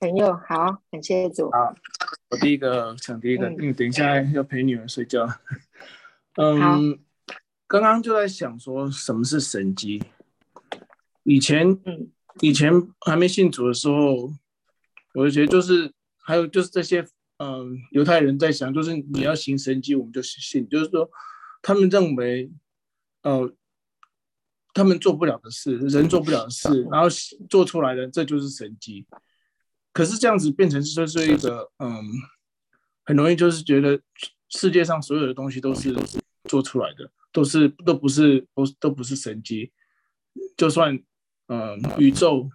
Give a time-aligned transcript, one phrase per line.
[0.00, 1.50] 朋友好，感谢主。
[1.50, 1.74] 好，
[2.30, 5.28] 我第一个讲第一个，嗯因为等一下要陪女儿睡觉。
[6.36, 6.98] 嗯，
[7.66, 10.02] 刚刚就在想说什么是神机。
[11.24, 12.10] 以前嗯
[12.40, 14.32] 以前还没信主的时候，
[15.12, 15.92] 我就觉得就是
[16.22, 17.06] 还有就是这些
[17.36, 21.10] 嗯犹太人在想，就是你要行神迹，我们就信，就是说
[21.60, 22.50] 他们认为
[23.20, 23.52] 呃
[24.72, 27.06] 他们做不了的事，人做不了的事，然后
[27.50, 29.06] 做出来的这就是神迹。
[30.00, 32.02] 可是这样子变成就是一个嗯，
[33.04, 34.00] 很容易就是觉得
[34.48, 35.94] 世界上所有的东西都是
[36.44, 39.70] 做出来的，都是都不是都都不是神迹，
[40.56, 40.98] 就算
[41.48, 42.48] 嗯宇宙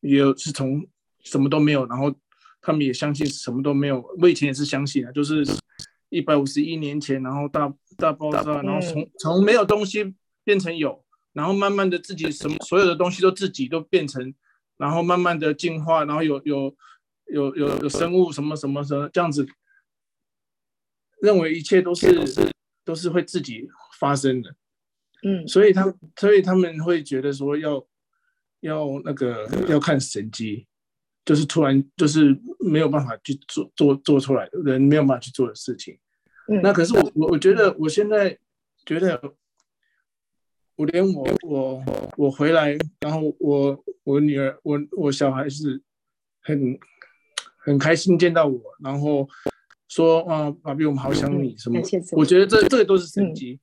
[0.00, 0.84] 也有是从
[1.22, 2.12] 什么都没有，然后
[2.60, 4.04] 他们也相信什么都没有。
[4.20, 5.46] 我以前也是相信啊，就是
[6.08, 14.34] 一百五十一年前，然后大大爆炸，然后从从没有东西变成有，然后慢慢的自己什么所有的东西都自己都变成。
[14.78, 16.74] 然后慢慢的进化，然后有有
[17.26, 19.46] 有有有生物什么什么什么这样子，
[21.20, 22.24] 认为一切都是
[22.84, 24.54] 都是会自己发生的，
[25.24, 27.86] 嗯所以他所以他们会觉得说要
[28.60, 30.66] 要那个要看神机，
[31.24, 35.98] 就是突然就是没有办法去做做做出来的人没有办法去做的事情。
[36.50, 38.38] 嗯，那可是我我我觉得我现在
[38.86, 39.20] 觉得，
[40.78, 41.84] 我连我我
[42.16, 45.82] 我回来，然后我我女儿我我小孩是
[46.40, 46.78] 很
[47.56, 49.28] 很开心见到我，然后
[49.88, 51.80] 说啊，爸比我们好想你什么
[52.12, 53.58] 我觉得这这个都是神迹。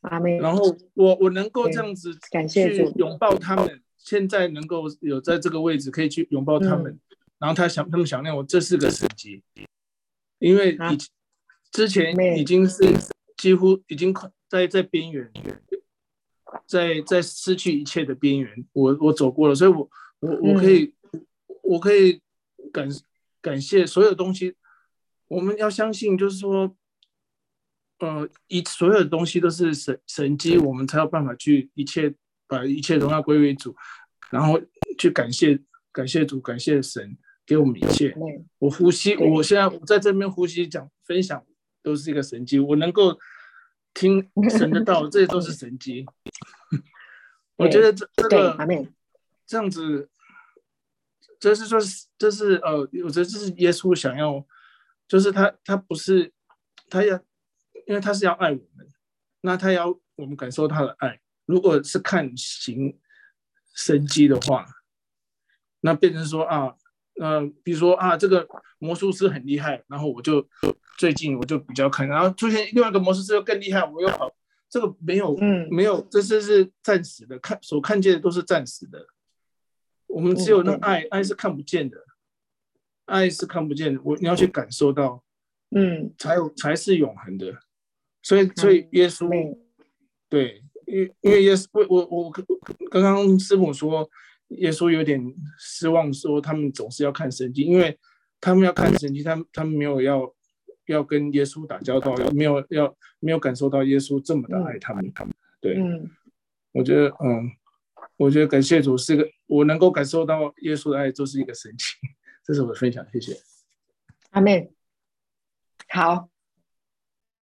[0.00, 6.98] 阿妹，然后我我能够这样子感谢去拥抱他们，现在能够有在这个位置可以去拥抱他们，
[7.38, 9.44] 然后他想他们想念我，这是个神迹，
[10.40, 10.98] 因为啊以
[11.70, 12.84] 之前已经是
[13.36, 15.30] 几乎已经快在在边缘，
[16.66, 20.94] 在在失去一切的边缘，我我走过了，所以我我我可以、
[21.62, 22.20] 我可以
[22.72, 22.88] 感
[23.40, 24.54] 感谢所有东西，
[25.28, 26.74] 我们要相信，就是说。
[28.00, 32.14] 呃，一所有的东西都是神神机，我们才有办法去一切
[32.46, 33.74] 把一切荣耀归为主，
[34.30, 34.56] 然后
[34.96, 35.58] 去感谢
[35.90, 38.14] 感谢主，感谢神给我们一切。
[38.60, 41.44] 我呼吸，我现在我在这边呼吸讲分享
[41.82, 43.18] 都是一个神机，我能够
[43.92, 46.06] 听神的道， 这些都是神机。
[47.58, 48.56] 我觉得这这，个
[49.46, 50.08] 这样子，
[51.40, 51.78] 这是说，
[52.16, 54.44] 这是呃，我觉得这是耶稣想要，
[55.08, 56.32] 就是他他不是
[56.88, 57.16] 他要，
[57.86, 58.88] 因为他是要爱我们，
[59.40, 61.20] 那他要我们感受他的爱。
[61.46, 62.96] 如果是看行
[63.74, 64.66] 生机的话，
[65.80, 66.74] 那变成说啊，
[67.20, 68.46] 呃，比如说啊，这个
[68.78, 70.46] 魔术师很厉害，然后我就
[70.96, 74.30] 最近我就比较看，然后出现另外一个魔术师又更厉害，我又跑，
[74.68, 79.06] 这个没有，嗯没有，这是是暂时的，看所看见的都是暂时的。
[80.06, 81.98] 我们只有那嗯爱，爱是看不见的，
[83.04, 85.22] 爱是看不见的，我你要去感受到，
[85.70, 87.58] 嗯，才有才是永恒的。
[88.22, 89.56] 所以，所以耶稣妹，
[90.28, 92.30] 对，因为因为耶稣，我我我
[92.90, 94.08] 刚刚师母说，
[94.48, 95.22] 耶稣有点
[95.58, 97.98] 失望，说他们总是要看神经，因为
[98.40, 100.34] 他们要看神经，他们他们没有要
[100.88, 106.10] 要跟耶稣打交道，没有要没有感受到耶稣这么的爱他们，他们对，嗯，
[106.72, 107.50] 我觉得嗯，
[108.16, 111.96] 我觉得感谢主是个我能够感受到耶稣的爱，就是一个神奇，
[112.44, 113.36] 这是我的分享，谢谢。
[114.30, 114.70] 阿妹，
[115.88, 116.28] 好，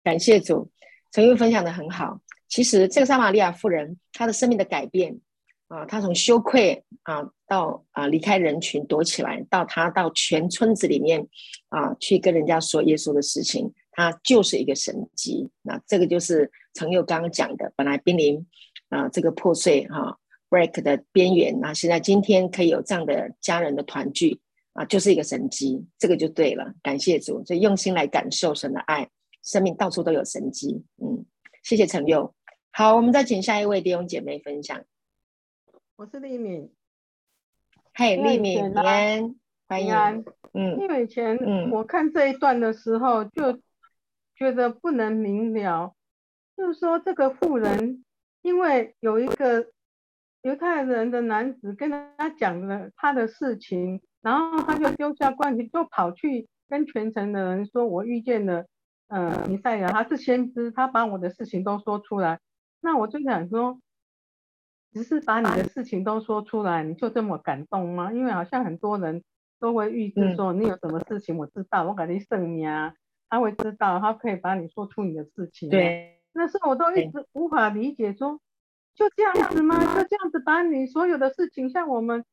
[0.02, 0.70] 感谢主，
[1.12, 2.20] 陈玉分享的很好。
[2.48, 5.20] 其实这个撒玛利亚妇人，她的生命的改变
[5.68, 11.28] 啊，他从羞愧啊到啊离开人群躲起来，到他到全村子里面
[11.68, 15.50] 啊去跟人家说耶稣的事情，他就是一个神迹。
[15.62, 18.46] 那这个就是陈佑刚刚讲的，本来濒临
[18.88, 20.18] 啊这个破碎哈、
[20.48, 24.40] break 的边缘，那现在今天可以有这样的家人的团聚
[24.72, 26.72] 啊，就是一个神迹，这个就对了。
[26.82, 29.10] 感谢主，所以用心来感受神的爱，
[29.44, 30.82] 生命到处都有神迹。
[30.96, 31.26] 嗯，
[31.62, 32.34] 谢谢陈佑。
[32.72, 34.82] 好，我们再请下一位弟兄姐妹分享。
[35.98, 36.70] 我是丽敏，
[37.92, 39.34] 嘿，丽敏，前呢平安，
[39.66, 40.24] 欢迎。
[40.54, 43.60] 嗯因为以前嗯我看这一段的时候，就
[44.36, 45.92] 觉得不能明了，
[46.56, 48.04] 就是说这个妇人，
[48.42, 49.72] 因为有一个
[50.42, 58.66] 犹太人的男子跟他讲了他的事情，然后他就丢下罐子，就跑去跟全城的人说：“我遇见了，
[59.08, 62.38] 呃，弥赛亚，他是先知，他把我的事情都说出来。”
[62.80, 63.80] 那我就想说，
[64.92, 68.12] 只是把你的事情都说出来，你就这么感动吗？
[68.12, 69.22] 因为好像很多人
[69.60, 72.94] 都会预知说你有什么事情，我知道，我感觉圣你啊，
[73.28, 78.40] 他会知道，他可以把你说出你的事情。，对，那时候我都一直无法理解说，
[78.94, 79.78] 就这样子吗？
[79.94, 82.24] 就这样子把你所有的事情，像我们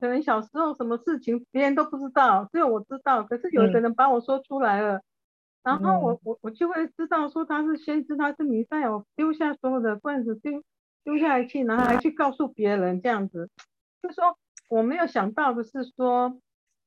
[0.00, 3.22] 可能小时候什么事情别人都不知道，只有我知道。
[3.22, 5.00] 可是有一个人把我说出来了，
[5.62, 10.62] 然后我我我就会知道说他是先知，他是弥赛亚，丢下所有的罐子，丢
[11.04, 13.50] 丢下来去，然后还去告诉别人这样子。
[14.02, 14.38] 就说
[14.68, 16.40] 我没有想到的是说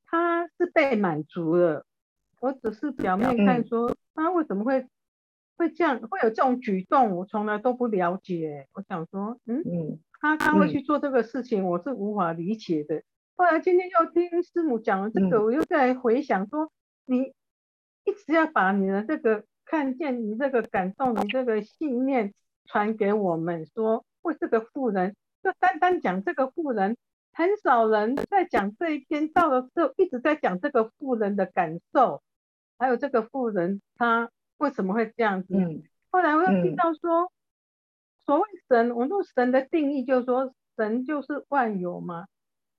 [0.06, 1.86] 他是被满足了，
[2.40, 4.86] 我只是表面看说他为什么会
[5.56, 8.66] 会这样，会有这种举动，我从来都不了解。
[8.72, 10.00] 我想说，嗯嗯。
[10.20, 13.02] 他他会去做这个事情，我是无法理解的。
[13.36, 16.72] 后来今天又听师母讲了这个，我又在回想说，
[17.04, 17.34] 你
[18.04, 22.32] 一直要把你的这个看见，你这个感动，你这个信念
[22.64, 26.96] 传给我们，说为这个富人，就单单讲这个富人，
[27.32, 32.22] 很少人在讲这一篇到的时候，一直在讲这个富人的感受，
[32.78, 35.54] 还有这个富人他为什么会这样子。
[36.10, 37.30] 后来我又听到说。
[38.26, 42.24] 所谓神，我说神的定义就是说，神就是万有嘛，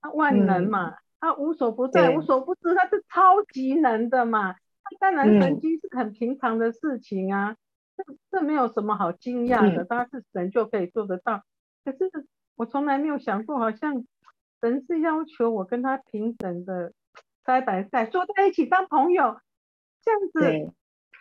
[0.00, 4.54] 他万能嘛，他无所不在、无所不知，他是超级能的嘛。
[4.54, 7.54] 他当然神经是很平常的事情啊，
[7.96, 11.42] 这这没有什么好惊讶的，他是神就可以做得到。
[11.84, 11.98] 可是
[12.54, 14.04] 我从来没有想过，好像
[14.60, 16.92] 神是要求我跟他平等的
[17.44, 19.40] 塞白塞坐在一起当朋友，
[20.02, 20.74] 这样子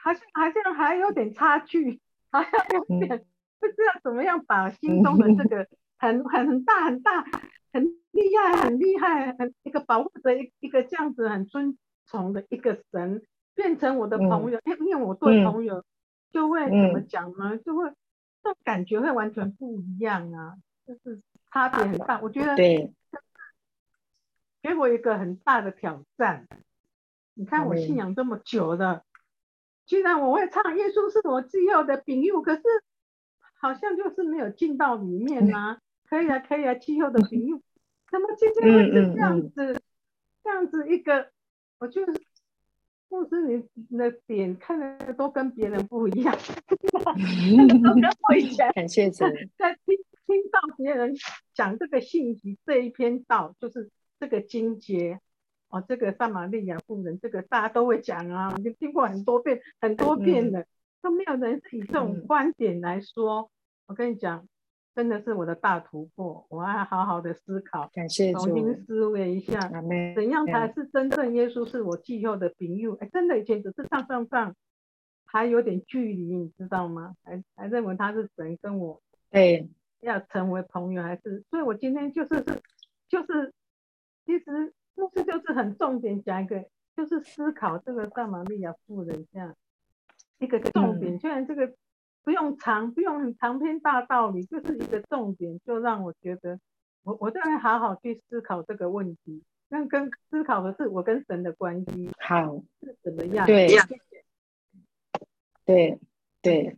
[0.03, 2.01] 好像好像还有点差距，
[2.31, 3.25] 好像有点。
[3.57, 5.67] 不知道怎么样把心中的这个
[5.97, 7.23] 很很很大很大
[7.73, 11.75] 很厉害很厉害很一个保护着一一个这样子很尊
[12.05, 13.23] 崇的一个神
[13.55, 15.83] 变成我的朋友，因为我对朋友
[16.35, 17.57] 就会怎么讲呢？
[17.57, 17.89] 就会
[18.43, 22.19] 这种感觉会完全不一样啊，就是差别很大。
[22.19, 22.93] 我觉得对，
[24.61, 26.45] 给我一个很大的挑战。
[27.35, 29.03] 你看我信仰这么久了，
[29.85, 32.61] 居然我会唱耶稣是我自由的饼友，可是。
[33.57, 37.63] 好像就是没有进到里面呐，可以啊，可以啊，气候的平用，
[38.11, 39.81] 怎么今天会是这样子，
[40.43, 41.31] 这样子一个，
[41.79, 42.13] 我就是，
[43.09, 43.41] 牧师
[43.89, 46.35] 你的点看的都跟别人不一样，
[46.73, 49.25] 都跟我以前感谢主，
[49.57, 49.95] 在听
[50.27, 51.13] 听到别人
[51.53, 55.19] 讲这个信息这一篇道，就是这个经节，
[55.69, 60.65] 哦，这个撒玛利亚妇人，这个大家都会讲啊，就听过很多遍很多遍了，
[61.01, 63.49] 都没有人是以这种观点来说。
[63.87, 64.47] 我跟你讲，
[64.95, 69.59] 真的是我的大突破，我要好好的思考，感谢重新思维一下，
[70.15, 72.95] 怎样才是真正耶稣是我记后的朋友？
[73.01, 74.55] 哎，真的以前只是上上上，
[75.25, 77.13] 还有点距离，你知道吗？
[77.23, 79.69] 还还认为他是神，跟我对
[79.99, 81.43] 要成为朋友，还是？
[81.49, 82.61] 所以我今天就是是
[83.09, 83.53] 就是，
[84.25, 86.63] 其实故事就是很重点讲一个，
[86.95, 89.53] 就是思考这个撒玛利亚夫人这样
[90.39, 91.73] 一个重点，虽然这个。
[92.25, 96.59] 不用长，不用很长篇大道理，就是一个重点，就让我觉得，
[97.03, 99.43] 我我都会好好去思考这个问题。
[99.69, 103.45] 那跟思考的是我跟神的关系，好是怎么样？
[103.45, 103.67] 对，
[105.63, 105.99] 对
[106.41, 106.75] 对，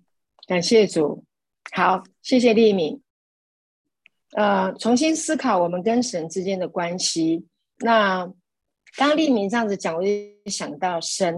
[0.47, 1.23] 感谢主，
[1.71, 3.01] 好，谢谢丽敏。
[4.33, 7.47] 呃，重新思考我们跟神之间的关系。
[7.79, 8.25] 那
[8.97, 10.09] 刚刚丽敏这样子讲，我就
[10.45, 11.33] 想到神。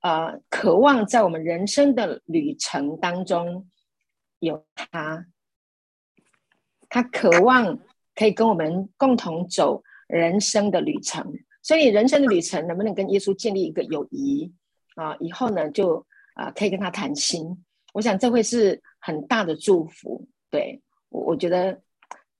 [0.00, 3.68] 呃，渴望在我们人生的旅程当中
[4.38, 5.26] 有他，
[6.88, 7.78] 他渴望
[8.14, 11.30] 可以跟我们共同走人生的旅程。
[11.62, 14.50] 所以，人生的旅程能不能跟耶稣建立一个友谊
[14.94, 15.14] 啊？
[15.20, 17.62] 以后呢，就啊可以跟他谈心。
[17.92, 20.26] 我想这会是很大的祝福。
[20.48, 21.78] 对我，我觉得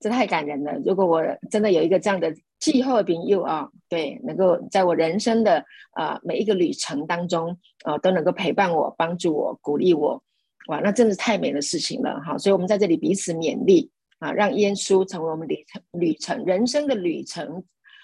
[0.01, 0.73] 这太感人了。
[0.83, 2.35] 如果我真的有一个这样的。
[2.61, 10.21] 气候朋友啊，对，能够在我人生的啊每一个旅程当中啊，都能够陪伴我、帮助我、鼓励我，
[10.67, 12.37] 哇，那真的是太美的事情了哈！
[12.37, 13.89] 所以，我们在这里彼此勉励
[14.19, 17.63] 啊，让耶稣成为我们旅程、旅程、人生的旅程、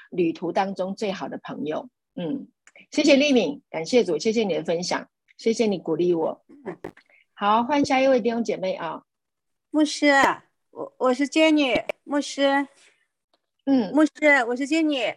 [0.09, 1.87] 旅途当中最好的朋友。
[2.15, 2.47] 嗯，
[2.89, 6.43] 谢谢丽敏，感谢主，谢谢你的分享，谢谢你鼓励我。
[7.35, 9.03] 好，换下一位弟兄姐妹啊，
[9.69, 10.07] 牧师，
[10.77, 12.67] 我我是 Jenny，牧师。
[13.65, 14.11] 嗯，牧师，
[14.47, 15.15] 我是 Jenny，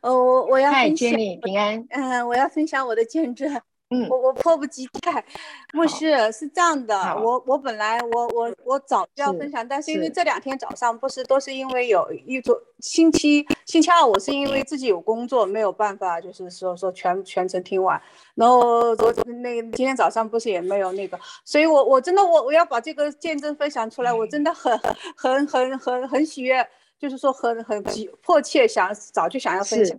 [0.00, 3.60] 呃，我我要分享，Jenny 平安，嗯，我要分享我的见证，
[3.92, 5.24] 嗯，我我迫不及待。
[5.72, 18.00] 牧师是这样的，我我本来我我我早就要分享，但是因为这两天早上不是都是因为有一周星期星期二我是因为自己有工作没有办法，就是说说全全程听完，
[18.34, 24.78] 然后昨那今天早上不是也没有那个，所以我我真的我我要把这个见证分享出来，我真的很
[25.16, 26.66] 很很很很喜悦。
[26.98, 29.98] 就是说很很急迫切想早就想要分享。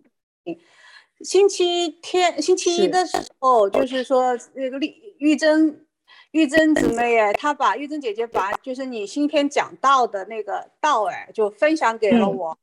[1.23, 5.85] 星期天星期一的时候，就是说那个丽玉珍
[6.31, 12.57] 玉珍姊妹哎，她把玉珍姐姐把就是你今天讲到的那个道哎，就分享给了我。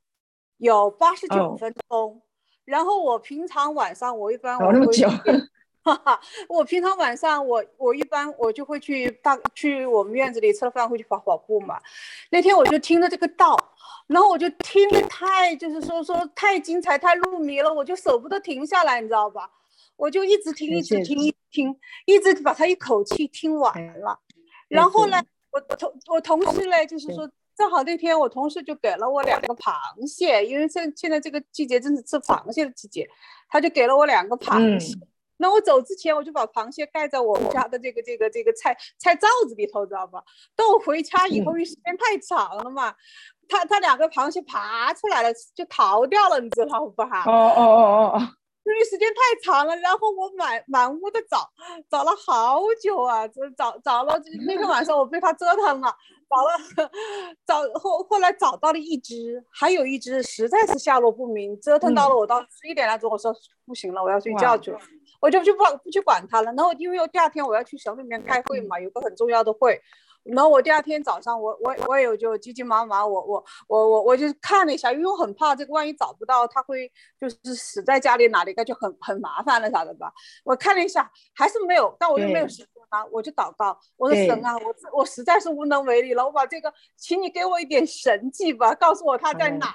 [0.57, 2.21] 有八十九分钟。
[2.63, 4.93] 然后我平常晚上我一般我会，
[5.83, 11.81] 哈哈，我平常晚上我我一般我就会去大去我们院子里吃了饭会去跑跑步嘛。
[12.29, 13.57] 那天我就听着这个道，
[14.11, 19.49] 然后我就听的太就是说说太精彩太入迷了，我就舍不得停下来，你知道吧？
[19.95, 21.75] 我就一直听一直听一听，
[22.05, 24.19] 一直把它一口气听完了。
[24.67, 27.29] 然后呢，我同我同事呢就是说。
[27.53, 29.71] 正好那天我同事就给了我两个螃
[30.07, 33.07] 蟹，因为现现在这个季节正是吃螃蟹的季节，
[33.49, 34.97] 他就给了我两个螃蟹。
[35.37, 40.23] 那我走之前我就把螃蟹盖在我们家的这个这个这个菜菜罩子里头，知道吧？
[40.55, 42.95] 等我回家以后，因为时间太长了嘛，
[43.51, 47.23] 他他两个螃蟹爬出来了，就逃掉了，你知道吧？
[47.27, 47.31] 哦？
[47.31, 48.27] 哦哦哦哦。
[48.63, 51.49] 因为时间太长了，然后我满满屋的找，
[51.89, 54.13] 找了好久啊，就找找了
[54.47, 55.91] 那天晚上我被他折腾了，
[56.29, 56.91] 找了
[57.45, 63.33] 找后后来找到了一只，还有一只实在是下落不明，折腾到了我到十一点来钟，我说
[63.65, 64.79] 不行了，我要睡觉去了，
[65.19, 66.53] 我就就不不去管他了。
[66.53, 69.81] 然后因为第二天我要去省里面开会嘛，有个很重要的会。
[70.23, 80.11] 然后我第二天早上，我我我也就急急忙忙，我我我我我就看了一下，因为我很怕这个万一找不到，他会就是死在家里哪里，那就很很麻烦了啥的吧。
[80.43, 89.73] 我看了一下，还是没有，但我又没有时间啊，我就祷告，我说神啊，我我实在是无能为力了，我把这个，请你给我一点神迹吧，告诉我他在哪。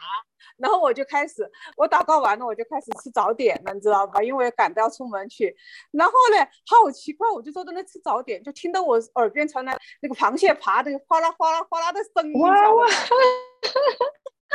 [0.58, 4.22] 然后我就开始，我祷告完了，我就开始吃早点了，你知道吧？
[4.22, 5.54] 因为赶着要出门去。
[5.92, 12.86] 然后呢，好奇怪，我就坐在那吃早点，就听到我耳边传来那个螃蟹爬的哗啦哗啦哗啦的声音，哇哇，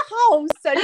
[0.09, 0.75] 好神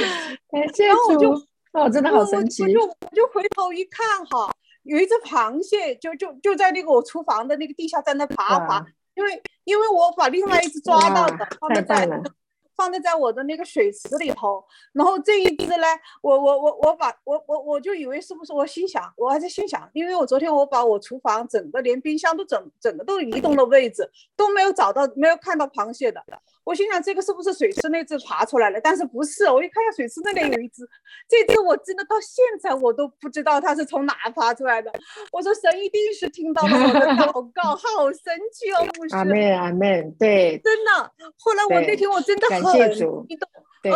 [0.72, 0.84] 奇！
[0.86, 1.30] 然后我就，
[1.72, 2.62] 哦，真的好神奇！
[2.62, 4.50] 我就我就回头一看哈，
[4.84, 11.44] 有一只螃蟹，就就就在那个我厨房的那个地下在那爬爬，因为因为我把另外一只抓到的，
[11.74, 12.22] 太棒了。
[12.78, 15.86] 放在在我的那个水池里头，然后这一只呢，
[16.22, 26.24] 我我我我把我我我就以为是不是我心想，我还在心想，因为我昨天我把我厨房整个连冰箱都整整个都移动了位置，都没有找到没有看到螃蟹的。
[26.68, 28.78] 我心想这个是不是水池那只爬出来了？
[28.78, 29.48] 但是不是？
[29.48, 30.86] 我一看下水池那里有一只，
[31.26, 34.92] 这只我真的到现在我都不知道它是从哪爬出来的。
[35.32, 38.84] 我说神一定是听到了我的祷 告，好神奇哦！
[38.98, 41.10] 牧师，阿门阿门，对，真的。
[41.38, 42.60] 后来我那天我真的很
[42.92, 43.48] 激动，
[43.84, 43.92] 嗯，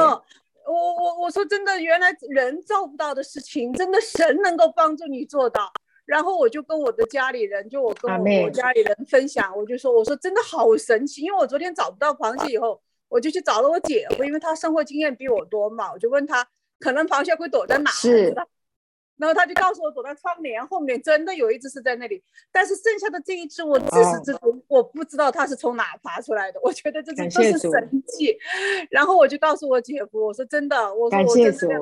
[0.64, 5.70] 我我我说真的，原来人做不到的事情，真的神能够帮助你做到。
[6.04, 16.46] 然后我就跟我的家里人，就我跟我我家里人分享，我就说，我说真的好神奇，因为我昨天找不到螃蟹以后，我就去找了我姐夫，因为他生活经验比我多嘛，我就问他，
[16.80, 17.90] 可能螃蟹会躲在哪？
[17.92, 18.34] 是。
[19.18, 28.36] 然后他就告诉我，躲在窗帘后面，真的有一只是在那里，但是剩下的这一只，我自始至终我不知道它是从哪爬出来的，我觉得这是都是神迹。
[28.90, 31.80] 然后我就告诉我姐夫，我说真的，我说我真的，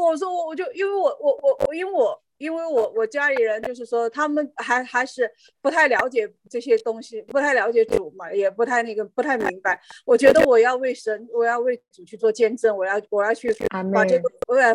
[0.00, 2.18] 我说我我就因为我我我我因为我。
[2.38, 5.30] 因为我我家里人就是说，他们还还是
[5.60, 9.80] 不太了解这些东西，不太了解主嘛，也不太那个不太明白。
[10.06, 13.54] 我觉得我要为神，我要为主去做见证，我要我要去
[13.92, 14.72] 把这个我要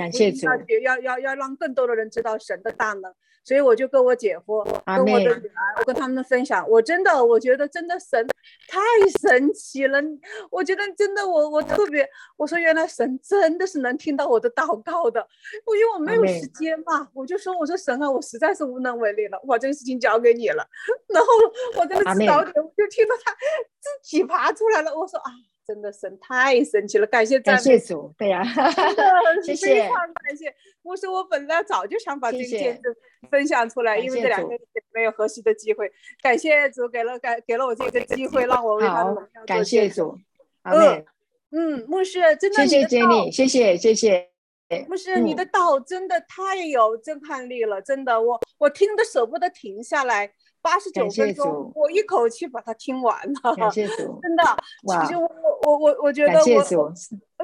[0.82, 3.13] 要要要让更多的人知道神的大能。
[3.46, 8.25] 所以我就跟我姐夫，跟我的女儿，我跟他们分享，我真的，我觉得真的神
[8.70, 8.79] 太
[9.20, 10.01] 神奇了。
[10.50, 15.27] 我觉得真的，我我特别，我说原来神真的是能听到我的祷告的。
[15.65, 20.67] 我因为我没有时间嘛，我就说我说神啊，我实在是无能为力了，我把这个事情交给你了。
[21.13, 21.27] 然后
[21.79, 23.31] 我在那吃早点，我就听到他
[23.79, 24.93] 自己爬出来了。
[24.93, 25.31] 我说啊。
[25.65, 29.05] 真的神太神奇了，感谢感谢主，对呀，真的
[29.55, 30.53] 非常感谢。
[30.81, 32.93] 我说我本来早就想把这个见证
[33.31, 34.60] 分享出来，因为这两天
[34.93, 35.89] 没有合适的机会。
[36.22, 40.19] 感谢主给了给给了我这个机会，让我为他的感谢主，
[40.63, 41.05] 嗯
[41.51, 44.33] 嗯，牧师真的谢谢接你，谢谢谢谢。
[44.88, 50.32] 牧师，你的道真的太有震撼力了，真的，我我听的舍不得停下来。
[50.62, 53.13] 八十九分钟，我一口气把它听完
[53.44, 53.53] 了。
[53.53, 54.44] 感谢主，真的。
[55.06, 55.30] 其实我
[55.63, 56.94] 我我我觉得我，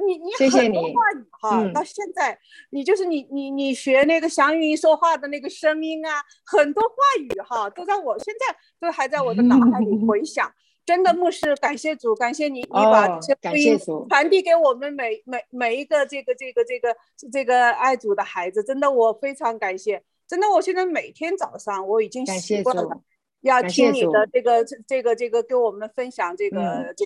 [0.07, 10.49] 你你很多话语哈，到现在你就是你你你学那个祥云说话的那个声音啊，很多话语哈，都在我现在都还在我的脑海里 回响。
[10.89, 13.79] 真的，牧师，感谢主，感谢你，你把这些福音
[14.09, 16.95] 传递给我们每每每一个这个这个这个
[17.31, 18.63] 这个爱主的孩子。
[18.63, 20.01] 真的，我非常感谢。
[20.27, 23.01] 真的，我现在每天早上我已经习惯了。
[23.41, 27.05] 要听你的这个这这个这个跟我们分享这个这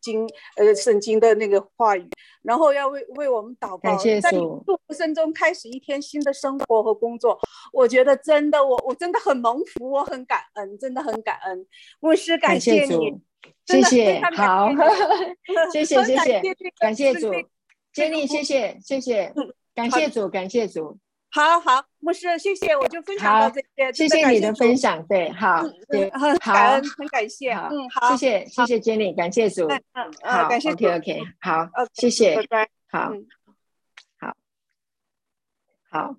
[0.00, 2.08] 经呃圣经的那个话语，
[2.42, 7.38] 然后要为为我们祷告，在祝福声中开始一天新的生活和工作。
[7.72, 11.66] 我觉得真的，我我真的很蒙福，我很感恩，真的很感恩。
[12.00, 13.20] 牧师，感谢你，
[13.66, 14.70] 谢谢， 好，
[15.72, 16.42] 谢谢谢谢，
[16.78, 17.32] 感谢主。
[17.92, 19.32] 接力，谢谢谢谢，
[19.74, 20.98] 感谢主，感谢主。
[21.34, 23.92] 好好，牧师，谢谢，我就分享到这些。
[23.92, 29.82] 谢谢你的分享，对，好，对，很感恩，很感谢，嗯，好，谢谢，谢谢 Jenny，感谢主，嗯，
[30.22, 33.12] 好，感谢，OK OK，好，谢谢，拜拜，好，
[34.20, 34.36] 好，
[35.90, 36.16] 好，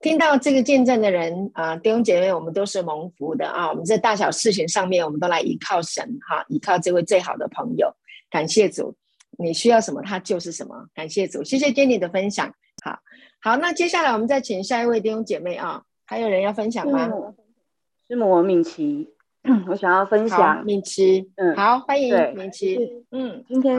[0.00, 7.94] 听到这个见证的人啊，弟兄姐妹，我们都是蒙福的啊，我们在大小事情上面，我们都来依靠神哈，依靠这位最好的朋友，
[8.28, 8.96] 感谢主，
[9.38, 12.52] 你需要什么，他就是什么，感谢主，谢谢 Jenny 的分享，
[12.84, 12.98] 好。
[13.46, 17.08] 好，那接下来我们再请下一位弟兄姐妹啊，还有人要分享吗？
[18.08, 19.14] 师母敏琪，
[19.70, 20.64] 我想要分享。
[20.64, 23.04] 敏琪，嗯，好，欢迎敏琪。
[23.12, 23.78] 嗯，今天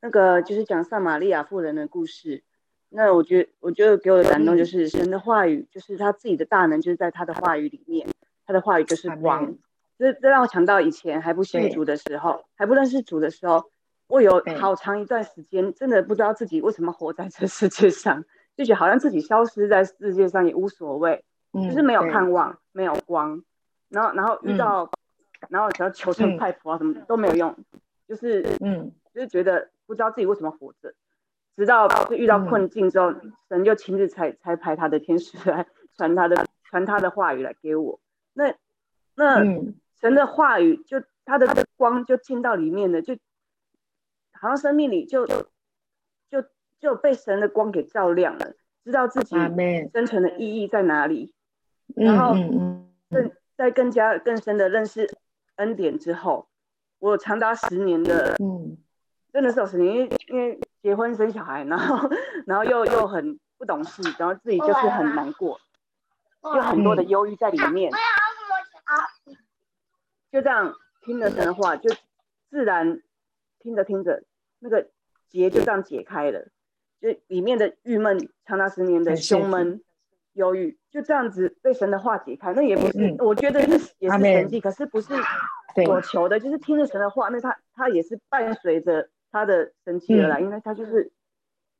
[0.00, 2.44] 那个就是讲撒玛利亚妇人的故事。
[2.90, 8.06] 那我觉得，我觉得给我的感动就是神的话语，就是他自己的大能，就是在他的话语里面，
[8.46, 9.52] 他的话语就是王。
[9.98, 13.64] 这这让我想到以前还不信主的时候，还不认识主的时候，
[14.06, 18.24] 我有好长一段时间真的不知道自己为什么活在这世界上。
[18.58, 23.44] 就觉得好像自己消失在世界上也无所谓，就是没有盼望，没有光，
[23.88, 24.90] 然后然后遇到，
[25.48, 27.56] 然后想要求神拜佛啊什么都没有用，
[28.08, 30.92] 就是嗯，就是觉得不知道自己为什么活着，
[31.56, 33.14] 直到就遇到困境之后，
[33.48, 35.64] 神就亲自才才派他的天使来
[35.96, 38.00] 传他的传他的话语来给我，
[38.32, 38.52] 那
[39.14, 39.44] 那
[40.00, 43.16] 神的话语就他的光就进到里面的，就
[44.32, 45.28] 好像生命里就。
[46.80, 48.54] 就被神的光给照亮了，
[48.84, 49.36] 知道自己
[49.92, 51.34] 生存的意义在哪里，
[51.96, 52.34] 然后
[53.10, 55.18] 更在更加更深的认识
[55.56, 56.48] 恩典之后，
[56.98, 58.78] 我长达十年的，嗯，
[59.32, 62.08] 真的是有十年，因为因为结婚生小孩，然后
[62.46, 65.58] 然后又又很不懂事，然后自己就是很难过，
[66.54, 67.90] 有很多的忧郁在里面，
[70.30, 71.90] 就这样听着神的话，就
[72.50, 73.02] 自然
[73.58, 74.22] 听着听着，
[74.60, 74.88] 那个
[75.28, 76.48] 结就这样解开了。
[77.00, 79.80] 就里面的郁闷，长达十年的胸闷、
[80.32, 82.52] 忧郁，就这样子被神的话解开。
[82.54, 85.14] 那也不是，我觉得是也是神迹，可是不是
[85.84, 91.12] 所求的，就是听着神的话，那他他也是伴随着他的神奇而来，因为他就是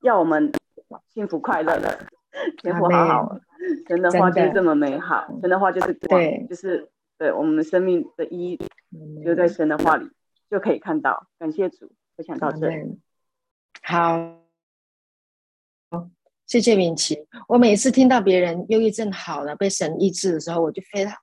[0.03, 0.53] 要我们
[1.09, 2.07] 幸福快乐的，
[2.63, 3.41] 生活好好。
[3.89, 8.61] 神的话就是这么美好，神的话就是对，就是对我们生命的意义，
[9.25, 10.09] 就在神的话里
[10.49, 11.27] 就可以看到。
[11.41, 12.71] 感谢主，分享到这。
[13.83, 14.48] 好。
[16.47, 17.19] 谢谢敏琪。
[17.47, 21.15] 我每次听到别人忧郁症好了，被神医治的时候，我就非常、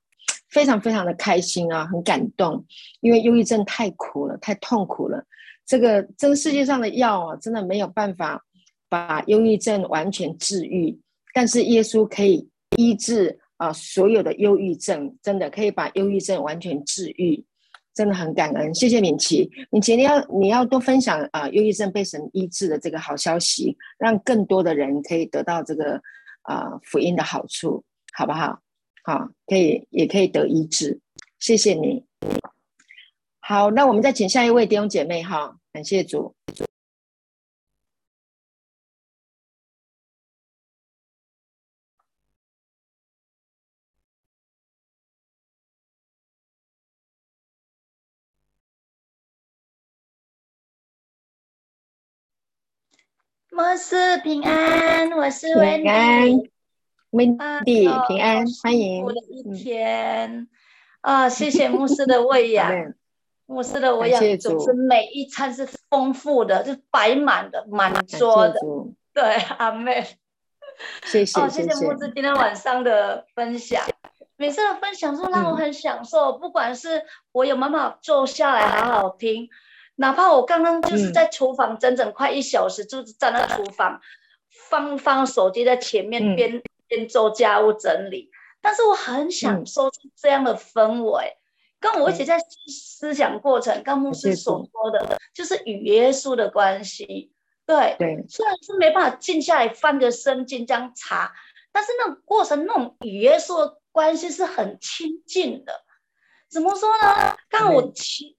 [0.49, 2.63] 非常、非常的开心啊，很感动。
[3.01, 5.23] 因为忧郁症太苦了，太痛苦了。
[5.65, 8.45] 这个这个世界上的药啊，真的没有办法
[8.87, 10.99] 把忧郁症完全治愈。
[11.33, 12.47] 但是耶稣可以
[12.77, 17.43] 医治啊所有的忧郁症，真的可以把忧郁症完全治愈。
[17.95, 19.49] 真的很感恩，谢谢敏琪。
[19.71, 26.01] 敏琪，你要你要多分享啊，忧郁症被神医治的这个好消息，让更多的人可以得到这个
[26.41, 28.59] 啊福音的好处，好不好？
[29.05, 30.99] 好，可以也可以得医治。
[31.39, 32.03] 谢谢你。
[33.39, 36.35] 好，那我们再请下一位弟兄姐妹哈，感谢主。
[53.55, 56.51] 牧师平安，我是维尼。
[57.11, 59.01] 温迪平安，欢迎。
[59.01, 60.49] 我的一天
[60.99, 62.93] 啊，谢谢牧师的喂养。
[63.47, 68.59] 牧师的喂养总是每一餐是丰富的，就摆满的，满桌的。
[69.13, 69.23] 对，
[69.57, 70.05] 阿妹。
[71.05, 73.81] 谢谢，哦谢谢牧师今天晚上的分享。
[74.35, 79.47] 每次的分享都让我很享受，不管是我有办法坐下来好好听。
[79.95, 83.99] 哪怕我刚刚就是在厨房整整快一小时，就是站在厨房，
[84.69, 88.29] 放放手机在前面边边做家务整理，
[88.61, 91.37] 但是我很享受这样的氛围，
[91.79, 97.31] 跟我一起在思想过程，刚牧师所说的，就是与耶稣的关系。
[97.65, 101.33] 对对，虽然是没办法静下来翻个身、进这样查，
[101.71, 105.81] 但是那种过程，那种与耶稣的关系是很亲近的。
[106.47, 107.35] 怎么说呢？
[107.49, 108.34] 刚我其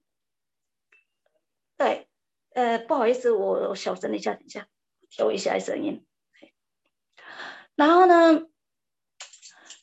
[1.77, 2.07] 对，
[2.53, 4.67] 呃，不好意思，我小声一下，等一下
[5.09, 6.03] 调一下声音。
[7.75, 8.41] 然后呢，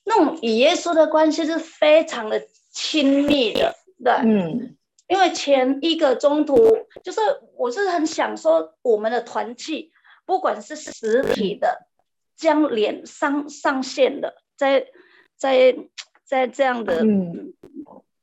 [0.04, 4.76] 那种与耶稣的关系是非常的亲密的，对，嗯，
[5.06, 6.56] 因为前一个中途，
[7.04, 7.20] 就是
[7.56, 9.92] 我是很享受我们的团契，
[10.26, 11.86] 不管是实体的，
[12.34, 14.88] 将连上上线的，在
[15.36, 15.76] 在
[16.24, 17.54] 在这样的，嗯，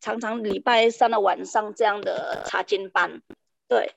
[0.02, 3.22] 常常礼拜三的晚上这样的查经班。
[3.72, 3.94] 对，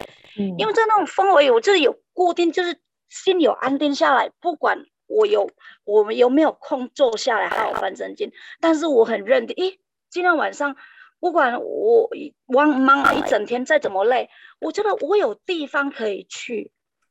[0.57, 5.51] 因为在那种氛围，我就是有固定，就是心有安定下来，不管我有
[5.83, 10.77] 我们有没有空坐下来好好翻圣经，但是我很认定，诶，今天晚上
[11.19, 12.09] 不管我
[12.47, 16.71] 忙忙了一整天，再怎么累，我觉得我有地方可以去，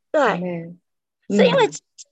[0.10, 0.22] 对。
[1.30, 1.70] 是因为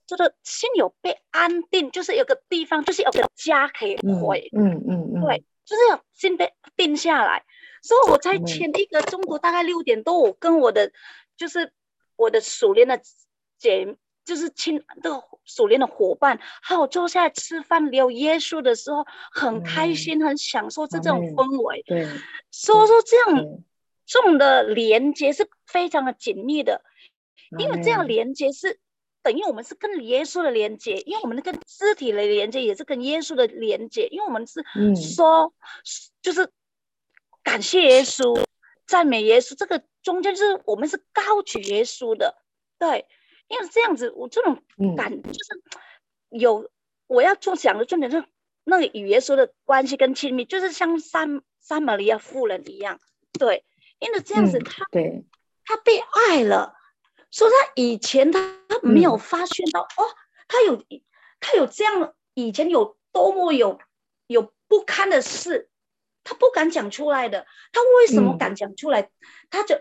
[0.08, 7.44] 这个心有被安定，就是有个地方，就是有个家可以回，嗯嗯嗯，对，就是有心被定下来。
[7.82, 10.92] 所以我在前一个中午大概六点多，我跟我的
[11.36, 11.74] 就是
[12.16, 13.02] 我的熟练的
[13.58, 21.84] 姐，就是亲的熟练的伙伴，还有坐下来吃饭聊耶稣的时候，很开心，很享受这种氛围。
[21.86, 22.08] 对，
[22.52, 23.46] 所以说这样
[24.06, 26.84] 这种的连接是非常的紧密的，
[27.58, 28.80] 因为这样连接是。
[29.24, 34.64] 等于我们是跟耶稣的连接，因为我们跟肢体的连接也是跟耶稣的连接，因为我们是
[34.96, 35.54] 说，
[36.24, 36.50] 就是
[37.44, 38.44] 感谢耶稣、
[38.86, 42.36] 赞美耶稣，这个中间就是我们是高举耶稣的，
[42.80, 43.08] 对，
[43.48, 44.62] 因为这样子，我这种
[44.96, 45.62] 感就是
[46.30, 46.70] 有
[47.08, 48.24] 我要做讲的重点是
[48.64, 53.00] 那个与耶稣的关系跟亲密，就是像三三玛利亚妇人一样，
[53.40, 53.64] 对，
[54.00, 55.26] 因为这样子他对。
[55.64, 56.76] 他被爱了。
[57.30, 60.04] 说他以前他他没有发现到哦，
[60.50, 60.84] 他有
[61.40, 63.80] 他有这样以前有多么有
[64.28, 65.70] 有不堪的事，
[66.24, 67.46] 他不敢讲出来的。
[67.72, 69.10] 他为什么敢讲出来？
[69.50, 69.76] 他就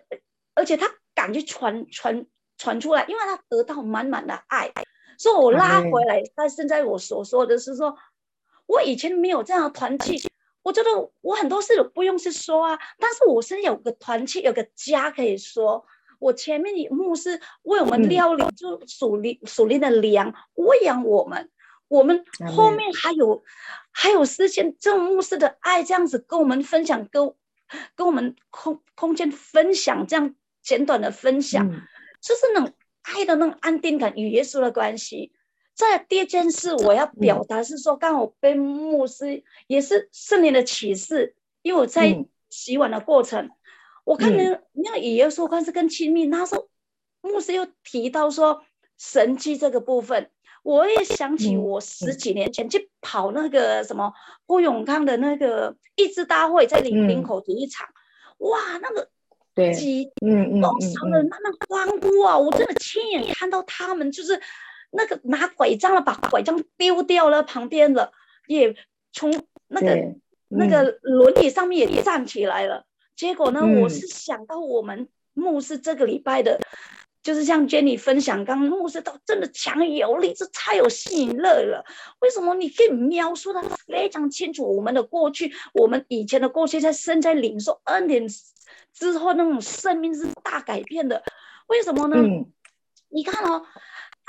[0.55, 2.26] 而且他敢去传传
[2.57, 4.72] 传出来，因为他得到满满的爱。
[5.18, 7.96] 所以我拉回来，他现在我所说的是说，
[8.66, 10.20] 我以前没有这样的团契，
[10.62, 15.85] 我觉得我很多事不用去说啊，但是我是有个团契，有个家可以说。
[16.18, 21.50] 我前面牧师为我们料理，就属灵属灵的粮喂养我们，
[21.90, 22.24] 我们
[22.57, 23.42] 后面还有
[23.90, 27.35] 还有实现正牧师的爱，这样子跟我们分享，跟
[27.96, 31.68] 跟我们空空间分享，这样简短的分享，
[32.20, 32.72] 就是那种
[33.03, 35.33] 爱的那种安定感与耶稣的关系。
[35.74, 43.50] 在第二件事，我要表达是说，刚好被牧师也是圣灵的启示，因为我在洗碗的过程。
[44.05, 46.68] 我看人那个语言说关是更亲密，那时候
[47.20, 48.62] 牧师又提到说
[48.96, 50.31] 神迹这个部分，
[50.62, 54.12] 我也想起我十几年前去跑那个什么
[54.46, 57.88] 郭永康的那个益智大会，在林林口体育场，
[58.38, 59.09] 哇，那个
[59.55, 59.73] 对，
[60.23, 62.38] 嗯嗯，多少人慢慢欢呼啊！
[62.38, 64.40] 我真的亲眼看到他们就是
[64.90, 68.12] 那个拿拐杖了，把拐杖丢掉了，旁边的
[68.46, 68.75] 也
[69.12, 69.31] 从
[69.68, 70.14] 那个
[70.49, 72.85] 那个轮椅上面也站起来了。
[73.16, 73.61] 结果呢？
[73.83, 76.59] 我是想到我们牧师这个礼拜的，
[77.22, 81.85] 就是像 Jenny 分享，刚牧师都真的强有力，这太有吸引力了。
[82.20, 82.54] 为什么？
[82.54, 88.26] 你可以描述的非常清楚，我们的过去，我们以前的过去，在生在领受恩典
[88.94, 91.22] 之后，那种生命是大改变的。
[91.66, 92.16] 为什么呢？
[93.11, 93.66] 你看哦，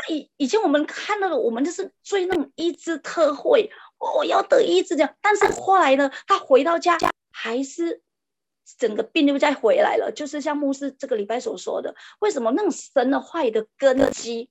[0.10, 3.72] 以以前我们看到的，我们就是追那种医治特惠，
[4.16, 5.16] 我要得医治这样。
[5.22, 6.98] 但是后来呢，他回到家
[7.32, 8.02] 还是。
[8.78, 14.50] 整个病又再回来了，就是像牧师这个礼拜所说的，为什么那种神的话语的根基，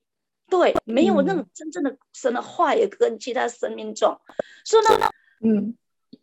[0.49, 4.19] 对，没有那种真正的神的话语根基在生命中，
[4.63, 5.09] 所以呢，
[5.43, 5.75] 嗯，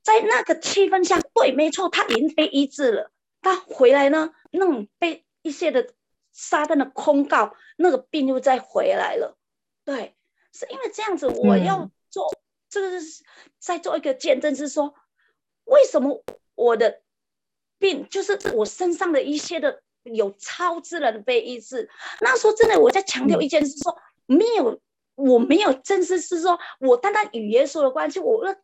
[0.02, 5.92] 在那个气氛下，对，没错，他已经被医治了，他回来呢，那种被一些的
[6.32, 9.36] 撒旦的控告，那个病又再回来了，
[9.84, 10.14] 对，
[10.52, 12.32] 是因为这样子，我要做
[12.68, 13.24] 这个是
[13.58, 14.94] 在做一个见证，是说
[15.64, 16.22] 为什么
[16.54, 17.00] 我的。
[17.78, 21.88] 病就是我身上的一些的有超自然的被医治。
[22.20, 24.80] 那时候真的我在强调一件事，说没有，
[25.14, 28.56] 我没有正式是说我单单与耶稣的关系，我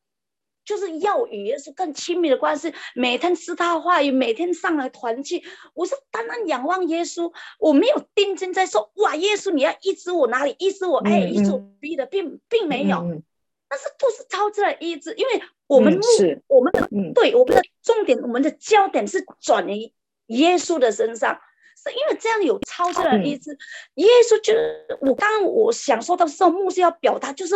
[0.65, 13.23] 就是要与耶稣更亲密的关系，每天吃他话语，每天上来团聚，我是单单仰望耶稣，我没有定睛在说哇，耶稣你要医治我哪里，医治我哎，医治我逼的，并并没有。
[13.69, 16.01] 但是都是超自然医治，因为我们目
[16.47, 19.95] 我们的对我们的重点，我们的焦点是转移
[20.27, 21.39] 耶稣的身上，
[21.81, 23.57] 是因为这样有超自然意志。
[23.95, 27.55] 耶稣就是我刚刚我想说到时候，牧师要表达就是。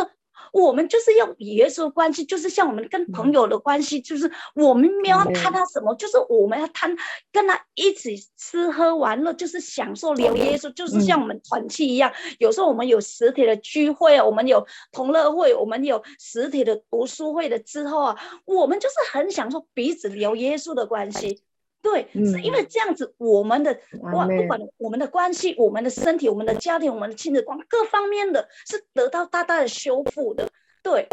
[0.53, 6.97] 我们就是要与耶稣关系，就是像我们跟朋友的关系，就是我们没有谈他什么，就是我们要谈
[7.33, 12.13] 跟他一起吃喝玩乐，就是享受聊耶稣，就是像我们团契一样。
[12.39, 21.43] 有时候我们有实体的聚会，我们有同乐会，我们有实体的读书会的之后啊，我们就是很享受彼此聊耶稣的关系。
[21.81, 23.79] 对，是因为这样子，我们的
[24.13, 30.49] 哇，不管我们的关系、我们的身体、我们的家庭、我们的亲子关各方面的是得到大大的修复的。
[30.83, 31.09] 对，